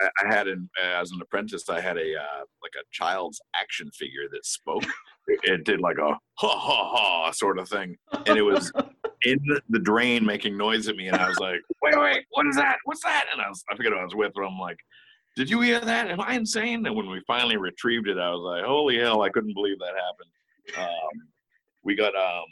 I 0.01 0.29
had 0.29 0.49
an 0.49 0.69
as 0.83 1.11
an 1.11 1.21
apprentice, 1.21 1.69
I 1.69 1.81
had 1.81 1.97
a 1.97 2.17
uh, 2.17 2.45
like 2.63 2.73
a 2.77 2.85
child's 2.91 3.41
action 3.61 3.91
figure 3.93 4.29
that 4.33 4.45
spoke. 4.47 4.85
It, 5.27 5.65
did 5.65 5.81
like 5.81 5.99
a 5.99 6.17
ha 6.35 6.59
ha 6.59 6.91
ha 6.97 7.31
sort 7.31 7.59
of 7.59 7.69
thing, 7.69 7.97
and 8.27 8.37
it 8.37 8.43
was 8.43 8.73
in 9.25 9.39
the, 9.47 9.61
the 9.69 9.79
drain 9.79 10.25
making 10.25 10.57
noise 10.57 10.89
at 10.89 10.97
me, 10.97 11.09
and 11.09 11.17
I 11.17 11.29
was 11.29 11.39
like, 11.39 11.61
"Wait, 11.83 11.99
wait, 11.99 12.25
what 12.31 12.47
is 12.47 12.57
that? 12.57 12.79
What's 12.85 13.03
that?" 13.05 13.27
And 13.33 13.41
I 13.41 13.49
was 13.49 13.63
I 13.71 13.77
forget 13.77 13.93
who 13.93 13.99
I 13.99 14.05
was 14.05 14.15
with, 14.15 14.33
but 14.35 14.43
I'm 14.43 14.59
like. 14.59 14.79
Did 15.37 15.49
you 15.49 15.61
hear 15.61 15.81
that? 15.81 16.11
Am 16.11 16.21
I 16.21 16.35
insane? 16.35 16.85
And 16.87 16.95
when 16.97 17.09
we 17.09 17.21
finally 17.27 17.57
retrieved 17.57 18.09
it, 18.09 18.19
I 18.19 18.31
was 18.31 18.41
like, 18.43 18.65
"Holy 18.65 18.99
hell! 18.99 19.23
I 19.23 19.31
couldn't 19.31 19.55
believe 19.55 19.79
that 19.79 19.95
happened." 19.95 20.89
Um, 20.89 21.29
we 21.83 21.95
got 21.95 22.15
um, 22.15 22.45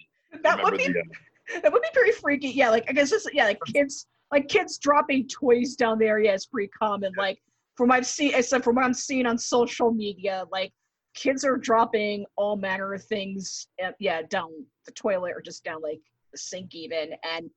that 0.43 0.63
would 0.63 0.77
be 0.77 0.87
the, 0.89 1.01
uh, 1.01 1.61
that 1.63 1.73
would 1.73 1.83
be 1.83 1.89
very 1.95 2.13
freaky 2.13 2.49
yeah 2.49 2.71
like 2.71 2.85
i 2.89 2.93
guess 2.93 3.13
it's 3.13 3.27
yeah 3.33 3.45
like 3.45 3.59
kids 3.73 4.07
like 4.31 4.49
kids 4.49 4.79
dropping 4.79 5.27
toys 5.29 5.75
down 5.75 5.99
there 5.99 6.19
yeah 6.19 6.33
it's 6.33 6.47
pretty 6.47 6.69
common 6.69 7.13
like 7.17 7.39
from 7.77 7.89
what 7.89 7.97
i've 7.97 8.07
seen 8.07 8.33
except 8.35 8.65
from 8.65 8.77
what 8.77 8.85
i'm 8.85 8.95
seeing 8.95 9.27
on 9.27 9.39
social 9.39 9.91
media 9.91 10.45
like 10.51 10.73
kids 11.15 11.45
are 11.45 11.57
dropping 11.57 12.25
all 12.37 12.57
manner 12.57 12.95
of 12.95 13.03
things 13.05 13.69
uh, 13.85 13.91
yeah 13.99 14.23
down 14.31 14.51
the 14.87 14.93
toilet 14.93 15.33
or 15.35 15.41
just 15.41 15.65
down 15.65 15.81
like 15.83 16.01
the 16.33 16.39
sink 16.39 16.75
even 16.75 17.11
and 17.35 17.51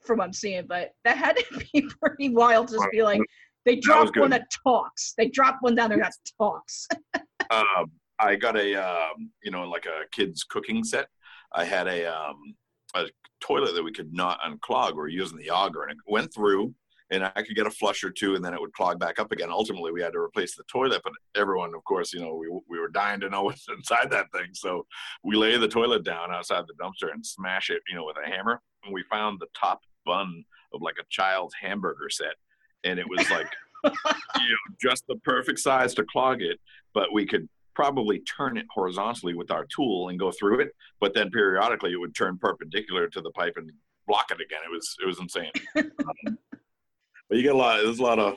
from 0.00 0.18
what 0.18 0.24
i'm 0.24 0.32
seeing 0.32 0.64
but 0.66 0.92
that 1.04 1.16
had 1.16 1.36
to 1.36 1.64
be 1.72 1.86
pretty 2.00 2.30
wild 2.30 2.68
just 2.68 2.86
be 2.90 3.02
like 3.02 3.20
they 3.64 3.76
dropped 3.76 4.16
one 4.16 4.30
that 4.30 4.50
talks. 4.64 5.14
They 5.16 5.28
dropped 5.28 5.62
one 5.62 5.74
down 5.74 5.90
there 5.90 5.98
that 5.98 6.14
talks. 6.38 6.88
Um, 7.50 7.90
I 8.18 8.36
got 8.36 8.56
a 8.56 8.74
um, 8.76 9.30
you 9.42 9.50
know 9.50 9.68
like 9.68 9.84
a 9.84 10.08
kid's 10.10 10.42
cooking 10.42 10.84
set. 10.84 11.08
I 11.52 11.64
had 11.64 11.86
a 11.86 12.06
um, 12.06 12.54
a 12.94 13.06
toilet 13.40 13.74
that 13.74 13.82
we 13.82 13.92
could 13.92 14.14
not 14.14 14.40
unclog. 14.40 14.92
We 14.92 14.98
were 14.98 15.08
using 15.08 15.36
the 15.36 15.50
auger, 15.50 15.82
and 15.82 15.90
it 15.90 15.98
went 16.06 16.32
through, 16.32 16.74
and 17.10 17.24
I 17.24 17.42
could 17.42 17.56
get 17.56 17.66
a 17.66 17.70
flush 17.70 18.02
or 18.04 18.10
two, 18.10 18.34
and 18.34 18.44
then 18.44 18.54
it 18.54 18.60
would 18.60 18.72
clog 18.72 18.98
back 18.98 19.18
up 19.18 19.32
again. 19.32 19.50
Ultimately, 19.50 19.92
we 19.92 20.00
had 20.00 20.12
to 20.14 20.18
replace 20.18 20.56
the 20.56 20.64
toilet, 20.64 21.02
but 21.04 21.12
everyone, 21.36 21.74
of 21.74 21.84
course, 21.84 22.14
you 22.14 22.20
know, 22.20 22.34
we 22.34 22.48
we 22.68 22.78
were 22.78 22.88
dying 22.88 23.20
to 23.20 23.28
know 23.28 23.42
what's 23.44 23.66
inside 23.68 24.10
that 24.10 24.32
thing, 24.32 24.48
so 24.52 24.86
we 25.22 25.36
lay 25.36 25.58
the 25.58 25.68
toilet 25.68 26.04
down 26.04 26.32
outside 26.32 26.64
the 26.66 26.82
dumpster 26.82 27.12
and 27.12 27.26
smash 27.26 27.70
it, 27.70 27.82
you 27.88 27.96
know, 27.96 28.04
with 28.04 28.16
a 28.24 28.30
hammer, 28.30 28.62
and 28.84 28.94
we 28.94 29.02
found 29.10 29.40
the 29.40 29.48
top 29.58 29.80
bun 30.06 30.44
of 30.72 30.80
like 30.80 30.96
a 30.98 31.04
child's 31.10 31.54
hamburger 31.60 32.08
set, 32.08 32.34
and 32.84 32.98
it 32.98 33.08
was 33.08 33.28
like, 33.30 33.48
you 33.84 33.90
know, 33.90 34.74
just 34.80 35.04
the 35.08 35.16
perfect 35.16 35.58
size 35.58 35.94
to 35.94 36.04
clog 36.04 36.42
it, 36.42 36.58
but 36.94 37.12
we 37.12 37.26
could 37.26 37.48
probably 37.74 38.20
turn 38.20 38.56
it 38.56 38.66
horizontally 38.70 39.34
with 39.34 39.50
our 39.50 39.66
tool 39.74 40.08
and 40.08 40.18
go 40.18 40.30
through 40.30 40.60
it, 40.60 40.72
but 41.00 41.14
then 41.14 41.30
periodically 41.30 41.92
it 41.92 41.96
would 41.96 42.14
turn 42.14 42.38
perpendicular 42.38 43.08
to 43.08 43.20
the 43.20 43.30
pipe 43.30 43.54
and 43.56 43.70
block 44.06 44.30
it 44.30 44.40
again. 44.40 44.60
It 44.64 44.70
was 44.70 44.96
it 45.02 45.06
was 45.06 45.20
insane. 45.20 45.50
um, 45.76 46.38
but 47.28 47.38
you 47.38 47.42
get 47.42 47.54
a 47.54 47.58
lot. 47.58 47.82
There's 47.82 47.98
a 47.98 48.02
lot 48.02 48.18
of 48.18 48.36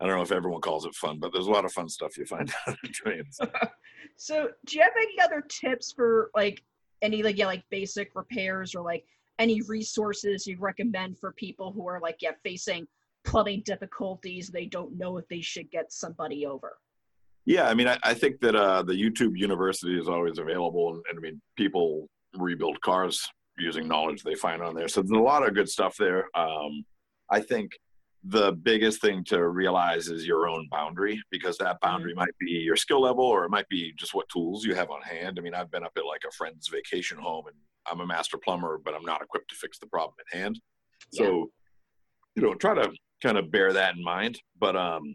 I 0.00 0.06
don't 0.06 0.16
know 0.16 0.22
if 0.22 0.32
everyone 0.32 0.60
calls 0.60 0.84
it 0.84 0.94
fun, 0.94 1.20
but 1.20 1.32
there's 1.32 1.46
a 1.46 1.50
lot 1.50 1.64
of 1.64 1.72
fun 1.72 1.88
stuff 1.88 2.18
you 2.18 2.26
find 2.26 2.52
out 2.66 2.76
in 2.82 2.92
trains. 2.92 3.38
so, 4.16 4.48
do 4.66 4.76
you 4.76 4.82
have 4.82 4.92
any 4.96 5.20
other 5.20 5.42
tips 5.48 5.92
for 5.92 6.30
like 6.34 6.62
any 7.02 7.22
like 7.22 7.38
yeah 7.38 7.46
like 7.46 7.64
basic 7.70 8.10
repairs 8.14 8.74
or 8.74 8.82
like 8.82 9.04
any 9.38 9.62
resources 9.62 10.46
you 10.46 10.56
recommend 10.58 11.18
for 11.18 11.32
people 11.32 11.72
who 11.72 11.86
are 11.86 12.00
like 12.00 12.16
yeah 12.20 12.32
facing 12.42 12.86
plumbing 13.24 13.62
difficulties? 13.64 14.48
They 14.48 14.66
don't 14.66 14.96
know 14.98 15.18
if 15.18 15.28
they 15.28 15.40
should 15.40 15.70
get 15.70 15.92
somebody 15.92 16.46
over. 16.46 16.78
Yeah, 17.44 17.68
I 17.68 17.74
mean, 17.74 17.88
I, 17.88 17.98
I 18.04 18.14
think 18.14 18.40
that 18.40 18.54
uh, 18.54 18.82
the 18.82 18.92
YouTube 18.92 19.36
University 19.36 19.98
is 19.98 20.08
always 20.08 20.38
available, 20.38 20.94
and, 20.94 21.02
and, 21.10 21.18
I 21.18 21.20
mean, 21.20 21.40
people 21.56 22.08
rebuild 22.36 22.80
cars 22.82 23.28
using 23.58 23.88
knowledge 23.88 24.22
they 24.22 24.34
find 24.34 24.62
on 24.62 24.74
there. 24.74 24.88
So 24.88 25.02
there's 25.02 25.18
a 25.18 25.22
lot 25.22 25.46
of 25.46 25.54
good 25.54 25.68
stuff 25.68 25.96
there. 25.98 26.26
Um, 26.36 26.84
I 27.30 27.40
think 27.40 27.72
the 28.24 28.52
biggest 28.52 29.00
thing 29.00 29.24
to 29.24 29.48
realize 29.48 30.08
is 30.08 30.26
your 30.26 30.48
own 30.48 30.68
boundary 30.70 31.20
because 31.30 31.58
that 31.58 31.76
mm-hmm. 31.76 31.88
boundary 31.88 32.12
mm-hmm. 32.12 32.20
might 32.20 32.38
be 32.38 32.50
your 32.50 32.76
skill 32.76 33.02
level 33.02 33.24
or 33.24 33.44
it 33.44 33.50
might 33.50 33.68
be 33.68 33.92
just 33.98 34.14
what 34.14 34.28
tools 34.28 34.64
you 34.64 34.74
have 34.74 34.90
on 34.90 35.02
hand. 35.02 35.38
I 35.38 35.42
mean, 35.42 35.54
I've 35.54 35.70
been 35.70 35.84
up 35.84 35.92
at 35.96 36.06
like 36.06 36.22
a 36.26 36.32
friend's 36.32 36.68
vacation 36.68 37.18
home 37.18 37.46
and 37.48 37.56
I'm 37.90 38.00
a 38.00 38.06
master 38.06 38.38
plumber, 38.38 38.80
but 38.84 38.94
I'm 38.94 39.04
not 39.04 39.22
equipped 39.22 39.48
to 39.50 39.56
fix 39.56 39.78
the 39.78 39.88
problem 39.88 40.14
at 40.20 40.38
hand. 40.38 40.60
So, 41.12 41.24
yeah. 41.24 41.32
you 42.36 42.42
know, 42.42 42.54
try 42.54 42.74
to 42.74 42.92
kind 43.22 43.38
of 43.38 43.50
bear 43.50 43.72
that 43.72 43.96
in 43.96 44.02
mind. 44.02 44.40
But 44.58 44.76
um, 44.76 45.14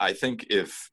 I 0.00 0.12
think 0.12 0.46
if 0.50 0.90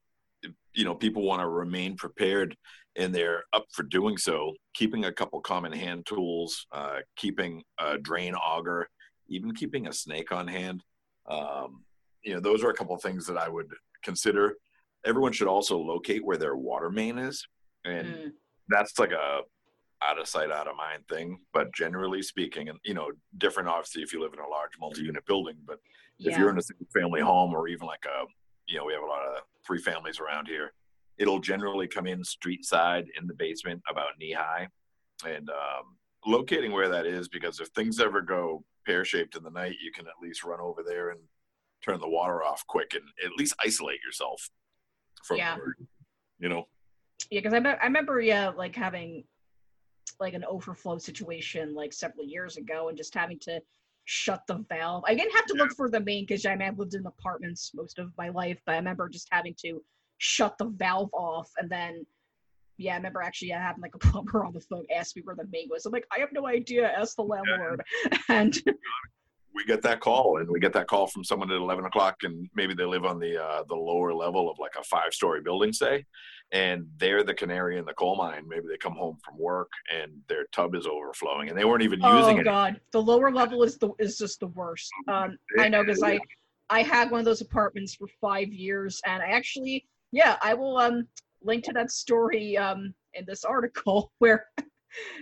you 0.74 0.86
know 0.86 0.96
people 0.96 1.24
want 1.24 1.42
to 1.42 1.48
remain 1.48 1.96
prepared 1.96 2.56
and 2.96 3.14
they're 3.14 3.44
up 3.54 3.66
for 3.72 3.84
doing 3.84 4.18
so 4.18 4.54
keeping 4.74 5.06
a 5.06 5.12
couple 5.12 5.40
common 5.42 5.72
hand 5.72 6.06
tools 6.06 6.66
uh, 6.72 6.98
keeping 7.16 7.64
a 7.80 7.98
drain 7.98 8.34
auger 8.36 8.90
even 9.28 9.54
keeping 9.54 9.88
a 9.88 9.94
snake 9.94 10.32
on 10.32 10.48
hand 10.48 10.84
um, 11.30 11.84
you 12.24 12.34
know 12.34 12.40
those 12.40 12.64
are 12.64 12.70
a 12.70 12.74
couple 12.74 12.96
of 12.96 13.02
things 13.02 13.26
that 13.26 13.38
i 13.38 13.48
would 13.48 13.72
consider 14.04 14.56
everyone 15.06 15.32
should 15.32 15.48
also 15.48 15.78
locate 15.78 16.26
where 16.26 16.38
their 16.38 16.56
water 16.56 16.90
main 16.90 17.18
is 17.18 17.46
and 17.86 18.08
mm. 18.08 18.32
that's 18.70 19.00
like 19.00 19.12
a 19.12 19.42
out 20.02 20.20
of 20.20 20.28
sight 20.28 20.52
out 20.52 20.68
of 20.68 20.76
mind 20.76 21.08
thing 21.08 21.40
but 21.54 21.74
generally 21.74 22.22
speaking 22.22 22.70
and 22.70 22.78
you 22.84 22.94
know 22.94 23.10
different 23.38 23.70
obviously 23.70 24.02
if 24.02 24.12
you 24.12 24.22
live 24.22 24.34
in 24.34 24.40
a 24.40 24.48
large 24.48 24.72
multi-unit 24.80 25.26
building 25.26 25.56
but 25.66 25.80
yeah. 26.18 26.32
if 26.32 26.38
you're 26.38 26.50
in 26.50 26.58
a 26.58 26.62
single 26.62 26.88
family 26.94 27.22
home 27.22 27.54
or 27.54 27.68
even 27.68 27.88
like 27.88 28.06
a 28.06 28.26
you 28.68 28.78
know 28.78 28.86
we 28.86 28.94
have 28.94 29.04
a 29.04 29.06
lot 29.06 29.22
of 29.22 29.44
three 29.66 29.80
families 29.80 30.20
around 30.20 30.48
here. 30.48 30.74
It'll 31.18 31.40
generally 31.40 31.88
come 31.88 32.08
in 32.08 32.24
street 32.24 32.66
side 32.66 33.06
in 33.20 33.28
the 33.28 33.34
basement 33.36 33.82
about 33.90 34.18
knee 34.20 34.34
high, 34.34 34.68
and 35.26 35.50
um, 35.50 35.98
locating 36.26 36.72
where 36.72 36.90
that 36.90 37.06
is 37.06 37.28
because 37.28 37.60
if 37.60 37.68
things 37.70 38.00
ever 38.00 38.22
go 38.22 38.64
pear 38.86 39.06
shaped 39.06 39.36
in 39.36 39.44
the 39.44 39.52
night, 39.52 39.76
you 39.82 39.92
can 39.92 40.08
at 40.08 40.14
least 40.22 40.44
run 40.44 40.60
over 40.60 40.84
there 40.84 41.12
and 41.12 41.20
turn 41.84 42.00
the 42.00 42.10
water 42.10 42.44
off 42.44 42.66
quick 42.68 42.94
and 42.94 43.04
at 43.24 43.38
least 43.38 43.54
isolate 43.64 44.00
yourself 44.04 44.50
from 45.24 45.38
yeah. 45.38 45.58
you 46.40 46.50
know. 46.50 46.66
Yeah, 47.30 47.40
because 47.40 47.54
I, 47.54 47.60
me- 47.60 47.70
I 47.70 47.86
remember 47.86 48.20
yeah 48.22 48.50
like 48.50 48.76
having 48.76 49.24
like 50.20 50.34
an 50.34 50.46
overflow 50.46 50.98
situation 50.98 51.74
like 51.74 51.94
several 51.94 52.26
years 52.26 52.58
ago 52.58 52.90
and 52.90 52.98
just 52.98 53.14
having 53.14 53.40
to 53.40 53.62
shut 54.06 54.42
the 54.48 54.64
valve. 54.70 55.04
I 55.08 55.16
didn't 55.16 55.36
have 55.36 55.46
to 55.48 55.54
look 55.54 55.72
for 55.72 55.90
the 55.90 56.00
main 56.00 56.26
because 56.26 56.46
I 56.46 56.56
mean, 56.56 56.68
I've 56.68 56.80
lived 56.80 56.96
in 56.96 57.06
apartments 57.06 57.72
most 57.74 58.00
of 58.00 58.12
my 58.18 58.30
life, 58.30 58.60
but 58.66 58.74
I 58.74 58.78
remember 58.78 59.10
just 59.10 59.28
having 59.32 59.56
to 59.64 59.82
shut 60.18 60.58
the 60.58 60.66
valve 60.66 61.10
off 61.14 61.50
and 61.58 61.70
then 61.70 62.06
yeah, 62.78 62.94
I 62.94 62.98
remember 62.98 63.22
actually 63.22 63.50
having 63.50 63.82
like 63.82 63.96
a 63.96 64.00
plumber 64.08 64.46
on 64.46 64.54
the 64.54 64.62
phone 64.62 64.86
ask 64.96 65.16
me 65.16 65.22
where 65.24 65.36
the 65.36 65.48
main 65.52 65.68
was. 65.70 65.86
I'm 65.86 65.92
like, 65.92 66.08
I 66.16 66.20
have 66.20 66.34
no 66.34 66.48
idea. 66.48 66.92
Ask 66.92 67.16
the 67.16 67.24
landlord. 67.24 67.84
Yeah. 68.12 68.18
And 68.30 68.58
we 69.54 69.64
get 69.66 69.82
that 69.84 70.00
call, 70.00 70.38
and 70.38 70.50
we 70.50 70.60
get 70.60 70.74
that 70.74 70.88
call 70.88 71.08
from 71.08 71.24
someone 71.24 71.52
at 71.52 71.58
11 71.58 71.86
o'clock, 71.86 72.18
and 72.24 72.50
maybe 72.56 72.74
they 72.74 72.86
live 72.86 73.06
on 73.06 73.20
the 73.20 73.42
uh, 73.42 73.64
the 73.68 73.76
lower 73.76 74.14
level 74.14 74.50
of 74.50 74.58
like 74.60 74.76
a 74.80 74.84
five 74.84 75.14
story 75.14 75.42
building, 75.42 75.72
say, 75.72 76.06
and 76.52 76.88
they're 76.98 77.24
the 77.24 77.34
canary 77.34 77.78
in 77.78 77.86
the 77.86 77.94
coal 77.94 78.16
mine. 78.16 78.44
Maybe 78.48 78.68
they 78.70 78.78
come 78.78 78.94
home 78.94 79.18
from 79.26 79.38
work 79.38 79.72
and 79.94 80.12
their 80.30 80.46
tub 80.52 80.76
is 80.76 80.86
overflowing, 80.86 81.50
and 81.50 81.58
they 81.58 81.66
weren't 81.66 81.84
even 81.84 82.00
oh, 82.04 82.20
using 82.20 82.38
it. 82.38 82.42
Oh 82.42 82.52
God, 82.52 82.80
the 82.92 83.02
lower 83.02 83.32
level 83.32 83.64
is 83.64 83.78
the 83.78 83.92
is 84.00 84.18
just 84.18 84.40
the 84.40 84.48
worst. 84.48 84.92
Um, 85.08 85.38
I 85.60 85.68
know 85.68 85.84
because 85.84 86.04
I 86.04 86.20
I 86.70 86.84
had 86.84 87.12
one 87.12 87.20
of 87.20 87.26
those 87.26 87.42
apartments 87.42 87.96
for 87.96 88.08
five 88.22 88.54
years, 88.54 89.02
and 89.06 89.22
I 89.22 89.28
actually 89.28 89.86
yeah 90.12 90.38
I 90.42 90.54
will 90.54 90.78
um 90.78 91.08
link 91.42 91.64
to 91.66 91.74
that 91.74 91.92
story 91.92 92.58
um 92.58 92.94
in 93.14 93.26
this 93.26 93.44
article 93.44 94.12
where. 94.20 94.48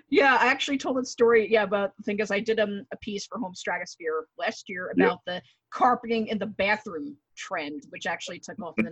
Yeah, 0.10 0.38
I 0.39 0.47
actually 0.47 0.77
told 0.77 0.97
that 0.97 1.07
story. 1.07 1.51
Yeah, 1.51 1.65
but 1.65 1.93
the 1.97 2.03
thing 2.03 2.19
is, 2.19 2.31
I 2.31 2.39
did 2.39 2.60
um, 2.60 2.86
a 2.91 2.97
piece 2.97 3.25
for 3.25 3.38
Home 3.39 3.55
Stratosphere 3.55 4.25
last 4.38 4.69
year 4.69 4.91
about 4.91 5.19
yep. 5.25 5.41
the 5.41 5.41
carpeting 5.71 6.27
in 6.27 6.38
the 6.38 6.45
bathroom 6.45 7.15
trend, 7.38 7.84
which 7.89 8.05
actually 8.05 8.39
took 8.39 8.60
off 8.62 8.75
in 8.77 8.86
the 8.86 8.91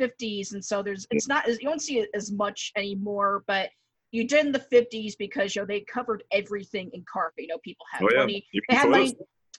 1950s. 0.00 0.52
And 0.52 0.64
so 0.64 0.82
there's, 0.82 1.06
it's 1.10 1.28
not, 1.28 1.46
you 1.46 1.68
don't 1.68 1.80
see 1.80 1.98
it 1.98 2.10
as 2.14 2.32
much 2.32 2.72
anymore, 2.76 3.44
but 3.46 3.70
you 4.10 4.26
did 4.26 4.46
in 4.46 4.52
the 4.52 4.58
50s 4.58 5.14
because, 5.18 5.54
you 5.54 5.62
know, 5.62 5.66
they 5.66 5.80
covered 5.80 6.22
everything 6.32 6.90
in 6.92 7.04
carpet. 7.10 7.42
You 7.42 7.48
know, 7.48 7.58
people 7.64 7.86
had 7.90 8.02
oh, 8.02 8.08
yeah. 8.12 8.18
money. 8.20 8.46
They 8.68 8.76
had 8.76 8.90
money. 8.90 9.14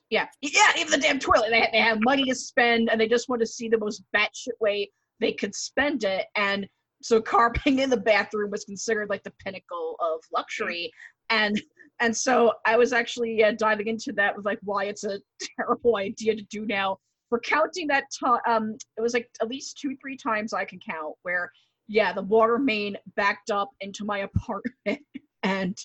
Yeah. 0.10 0.28
Yeah. 0.42 0.72
Even 0.78 0.92
the 0.92 0.98
damn 0.98 1.20
toilet. 1.20 1.50
They 1.50 1.62
had, 1.62 1.70
they 1.74 1.80
had 1.80 2.04
money 2.04 2.26
to 2.26 2.36
spend 2.36 2.90
and 2.90 3.00
they 3.00 3.08
just 3.08 3.28
want 3.30 3.42
to 3.42 3.48
see 3.48 3.68
the 3.68 3.78
most 3.78 4.04
batshit 4.16 4.60
way 4.60 4.92
they 5.20 5.32
could 5.32 5.56
spend 5.56 6.04
it. 6.04 6.26
And 6.36 6.68
so 7.06 7.22
carpeting 7.22 7.80
in 7.84 7.92
the 7.92 7.98
bathroom 7.98 8.50
was 8.50 8.66
considered 8.66 9.10
like 9.10 9.22
the 9.22 9.34
pinnacle 9.44 9.96
of 10.00 10.22
luxury. 10.34 10.92
And 11.30 11.62
and 12.00 12.16
so 12.18 12.54
I 12.66 12.78
was 12.78 12.94
actually 12.94 13.44
uh, 13.44 13.52
diving 13.52 13.88
into 13.88 14.12
that 14.14 14.36
with 14.36 14.44
like 14.44 14.60
why 14.64 14.86
it's 14.86 15.04
a 15.04 15.20
terrible 15.58 15.98
idea 15.98 16.36
to 16.36 16.42
do 16.50 16.66
now. 16.66 16.98
For 17.30 17.40
counting 17.40 17.88
that 17.88 18.06
time, 18.20 18.40
um, 18.48 18.76
it 18.98 19.02
was 19.02 19.14
like 19.14 19.30
at 19.42 19.48
least 19.48 19.78
two, 19.78 19.96
three 20.02 20.18
times 20.18 20.54
I 20.54 20.66
can 20.66 20.80
count 20.80 21.16
where, 21.22 21.52
yeah, 21.88 22.12
the 22.12 22.22
water 22.24 22.58
main 22.58 22.98
backed 23.16 23.52
up 23.52 23.70
into 23.82 24.04
my 24.04 24.20
apartment, 24.30 25.06
and 25.44 25.78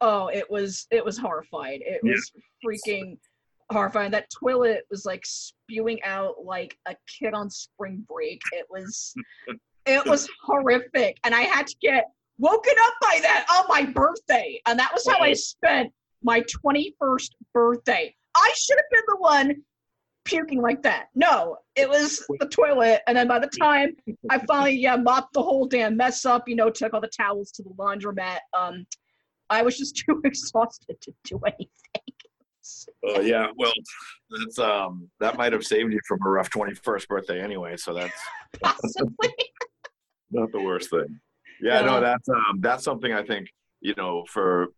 oh, 0.00 0.28
it 0.28 0.50
was 0.50 0.86
it 0.90 1.04
was 1.04 1.16
horrifying. 1.16 1.80
It 1.82 2.00
was 2.02 2.32
freaking 2.64 3.18
horrifying. 3.70 4.10
That 4.10 4.30
toilet 4.30 4.84
was 4.90 5.04
like 5.04 5.24
spewing 5.24 6.02
out 6.02 6.44
like 6.44 6.76
a 6.86 6.96
kid 7.18 7.34
on 7.34 7.50
spring 7.50 8.04
break. 8.08 8.40
It 8.52 8.66
was 8.68 9.14
it 9.86 10.04
was 10.06 10.28
horrific, 10.42 11.18
and 11.24 11.34
I 11.34 11.42
had 11.42 11.66
to 11.68 11.76
get 11.80 12.06
woken 12.38 12.74
up 12.82 12.94
by 13.00 13.18
that 13.22 13.46
on 13.50 13.64
my 13.68 13.90
birthday. 13.90 14.60
And 14.66 14.78
that 14.78 14.92
was 14.92 15.06
how 15.06 15.18
I 15.18 15.32
spent 15.32 15.92
my 16.22 16.42
21st 16.42 17.30
birthday. 17.54 18.14
I 18.36 18.52
should 18.56 18.76
have 18.76 18.90
been 18.90 19.02
the 19.06 19.16
one 19.16 19.54
puking 20.24 20.60
like 20.60 20.82
that. 20.82 21.06
No, 21.14 21.58
it 21.76 21.88
was 21.88 22.24
the 22.40 22.48
toilet. 22.48 23.02
And 23.06 23.16
then 23.16 23.28
by 23.28 23.38
the 23.38 23.46
time 23.46 23.96
I 24.28 24.38
finally 24.46 24.76
yeah, 24.76 24.96
mopped 24.96 25.32
the 25.32 25.42
whole 25.42 25.66
damn 25.66 25.96
mess 25.96 26.26
up, 26.26 26.48
you 26.48 26.56
know, 26.56 26.68
took 26.68 26.92
all 26.92 27.00
the 27.00 27.08
towels 27.08 27.50
to 27.52 27.62
the 27.62 27.70
laundromat, 27.70 28.38
um, 28.58 28.86
I 29.48 29.62
was 29.62 29.78
just 29.78 29.96
too 30.06 30.20
exhausted 30.24 31.00
to 31.00 31.12
do 31.24 31.40
anything. 31.46 31.70
Uh, 33.08 33.20
yeah, 33.20 33.46
well, 33.56 33.72
that's 34.28 34.58
um, 34.58 35.08
that 35.20 35.36
might 35.36 35.52
have 35.52 35.64
saved 35.64 35.92
you 35.92 36.00
from 36.04 36.18
a 36.26 36.28
rough 36.28 36.50
21st 36.50 37.06
birthday 37.06 37.40
anyway. 37.40 37.76
So 37.76 37.94
that's 37.94 38.20
possibly 38.62 39.30
not 40.30 40.52
the 40.52 40.60
worst 40.60 40.90
thing. 40.90 41.20
Yeah, 41.60 41.80
no, 41.80 42.00
that's 42.00 42.28
um, 42.28 42.60
that's 42.60 42.84
something 42.84 43.12
I 43.12 43.22
think 43.22 43.48
you 43.80 43.94
know 43.96 44.24
for 44.28 44.68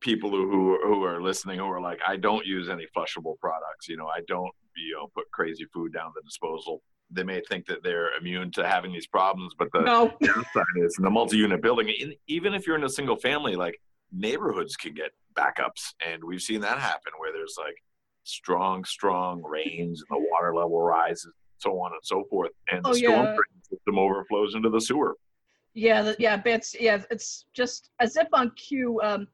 people 0.00 0.30
who 0.30 0.50
who 0.50 0.78
who 0.82 1.04
are 1.04 1.22
listening 1.22 1.58
who 1.58 1.66
are 1.66 1.80
like, 1.80 2.00
I 2.06 2.16
don't 2.16 2.46
use 2.46 2.68
any 2.68 2.86
flushable 2.96 3.38
products. 3.40 3.88
You 3.88 3.96
know, 3.96 4.06
I 4.06 4.20
don't 4.26 4.50
you 4.76 4.94
know 4.94 5.08
put 5.14 5.30
crazy 5.32 5.66
food 5.72 5.92
down 5.92 6.12
the 6.14 6.22
disposal. 6.22 6.82
They 7.10 7.22
may 7.22 7.42
think 7.48 7.66
that 7.66 7.82
they're 7.82 8.16
immune 8.16 8.50
to 8.52 8.66
having 8.66 8.92
these 8.92 9.06
problems, 9.06 9.54
but 9.58 9.68
the 9.72 9.80
no. 9.80 10.12
downside 10.22 10.64
is 10.78 10.96
in 10.98 11.04
the 11.04 11.10
multi-unit 11.10 11.60
building. 11.62 11.92
Even 12.26 12.54
if 12.54 12.66
you're 12.66 12.76
in 12.76 12.84
a 12.84 12.88
single 12.88 13.16
family, 13.16 13.56
like 13.56 13.78
neighborhoods 14.10 14.74
can 14.76 14.94
get 14.94 15.10
backups, 15.34 15.92
and 16.04 16.22
we've 16.24 16.40
seen 16.40 16.60
that 16.62 16.78
happen 16.78 17.12
where 17.18 17.32
there's 17.32 17.56
like 17.58 17.76
strong, 18.24 18.84
strong 18.84 19.42
rains 19.42 20.02
and 20.08 20.18
the 20.18 20.26
water 20.30 20.54
level 20.54 20.80
rises, 20.80 21.32
so 21.58 21.78
on 21.80 21.92
and 21.92 22.00
so 22.02 22.24
forth, 22.30 22.50
and 22.70 22.84
the 22.84 22.88
oh, 22.88 22.92
storm 22.94 23.26
yeah. 23.26 23.36
System 23.64 23.98
overflows 23.98 24.54
into 24.54 24.70
the 24.70 24.80
sewer. 24.80 25.16
Yeah, 25.74 26.02
the, 26.02 26.16
yeah, 26.18 26.36
bits. 26.36 26.74
Yeah, 26.78 27.02
it's 27.10 27.46
just 27.52 27.90
as 28.00 28.16
if 28.16 28.28
on 28.32 28.50
cue. 28.52 29.00
Um, 29.02 29.26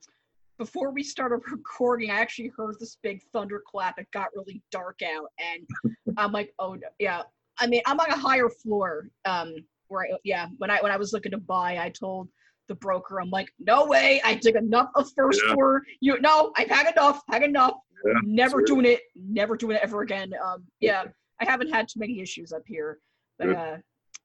before 0.58 0.90
we 0.90 1.02
started 1.02 1.40
recording, 1.50 2.10
I 2.10 2.20
actually 2.20 2.52
heard 2.56 2.76
this 2.80 2.96
big 3.02 3.22
thunderclap. 3.32 3.98
It 3.98 4.06
got 4.12 4.28
really 4.34 4.62
dark 4.70 5.00
out, 5.02 5.30
and 5.38 5.96
I'm 6.16 6.32
like, 6.32 6.54
oh 6.58 6.74
no, 6.74 6.88
yeah. 6.98 7.22
I 7.58 7.66
mean, 7.66 7.82
I'm 7.86 8.00
on 8.00 8.10
a 8.10 8.16
higher 8.16 8.48
floor. 8.48 9.10
Um, 9.26 9.56
where 9.88 10.04
I, 10.04 10.16
yeah, 10.24 10.46
when 10.58 10.70
I 10.70 10.80
when 10.80 10.92
I 10.92 10.96
was 10.96 11.12
looking 11.12 11.32
to 11.32 11.38
buy, 11.38 11.78
I 11.78 11.90
told 11.90 12.28
the 12.68 12.74
broker, 12.76 13.20
I'm 13.20 13.30
like, 13.30 13.52
no 13.58 13.84
way, 13.84 14.20
I 14.24 14.36
took 14.36 14.54
enough 14.54 14.90
of 14.94 15.10
first 15.16 15.42
Yeah. 15.44 15.52
floor. 15.52 15.82
You 16.00 16.20
no, 16.20 16.52
I've 16.56 16.70
had 16.70 16.90
enough, 16.90 17.20
had 17.28 17.42
enough. 17.42 17.74
Yeah, 18.02 18.12
never 18.24 18.62
doing 18.62 18.86
it, 18.86 19.00
never 19.14 19.56
doing 19.56 19.76
it 19.76 19.82
ever 19.82 20.00
again. 20.00 20.32
Um, 20.42 20.64
yeah, 20.80 21.04
I 21.40 21.44
haven't 21.44 21.68
had 21.70 21.86
too 21.86 22.00
many 22.00 22.20
issues 22.20 22.50
up 22.52 22.62
here, 22.66 22.98
but 23.38 23.50
uh, 23.54 23.76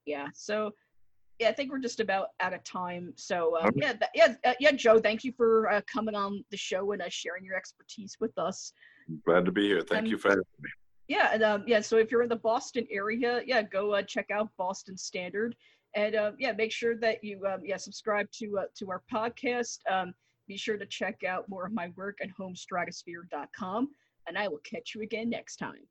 yeah. 0.06 0.28
So 0.34 0.72
yeah, 1.40 1.50
I 1.50 1.52
think 1.52 1.72
we're 1.72 1.80
just 1.80 2.00
about 2.00 2.28
out 2.40 2.54
of 2.54 2.64
time. 2.64 3.12
So 3.16 3.58
um, 3.58 3.68
Okay. 3.68 3.80
yeah, 3.82 3.94
th- 3.94 4.12
yeah, 4.16 4.36
uh, 4.50 4.54
yeah, 4.60 4.72
Joe, 4.72 5.00
thank 5.00 5.24
you 5.24 5.34
for 5.36 5.70
uh, 5.70 5.82
coming 5.92 6.16
on 6.16 6.46
the 6.50 6.58
show 6.58 6.94
and 6.94 7.02
uh, 7.02 7.10
sharing 7.10 7.44
your 7.44 7.56
expertise 7.58 8.16
with 8.22 8.38
us. 8.38 8.72
Glad 9.26 9.46
to 9.46 9.52
be 9.52 9.68
here. 9.68 9.82
Thank 9.82 10.06
Um, 10.06 10.12
you 10.12 10.18
for 10.18 10.30
having 10.30 10.44
me. 10.62 10.70
Yeah, 11.08 11.30
and 11.34 11.44
um, 11.44 11.64
yeah, 11.68 11.82
so 11.82 11.98
if 11.98 12.10
you're 12.10 12.24
in 12.24 12.30
the 12.30 12.36
Boston 12.38 12.88
area, 12.90 13.42
yeah, 13.46 13.62
go 13.62 13.92
uh, 13.94 14.02
check 14.02 14.32
out 14.32 14.50
Boston 14.58 14.98
Standard, 14.98 15.56
and 15.96 16.16
uh, 16.16 16.32
yeah, 16.40 16.54
make 16.54 16.72
sure 16.72 16.96
that 16.98 17.24
you 17.24 17.46
um, 17.46 17.60
yeah 17.64 17.78
subscribe 17.78 18.28
to 18.40 18.60
uh, 18.60 18.64
to 18.78 18.90
our 18.90 19.04
podcast. 19.14 19.80
Um, 19.92 20.14
be 20.48 20.58
sure 20.58 20.78
to 20.78 20.86
check 20.86 21.24
out 21.24 21.48
more 21.50 21.66
of 21.66 21.74
my 21.74 21.92
work 21.96 22.18
at 22.22 22.30
homestratosphere.com, 22.40 23.90
and 24.28 24.38
I 24.38 24.48
will 24.48 24.62
catch 24.64 24.96
you 24.96 25.02
again 25.02 25.30
next 25.30 25.58
time. 25.58 25.86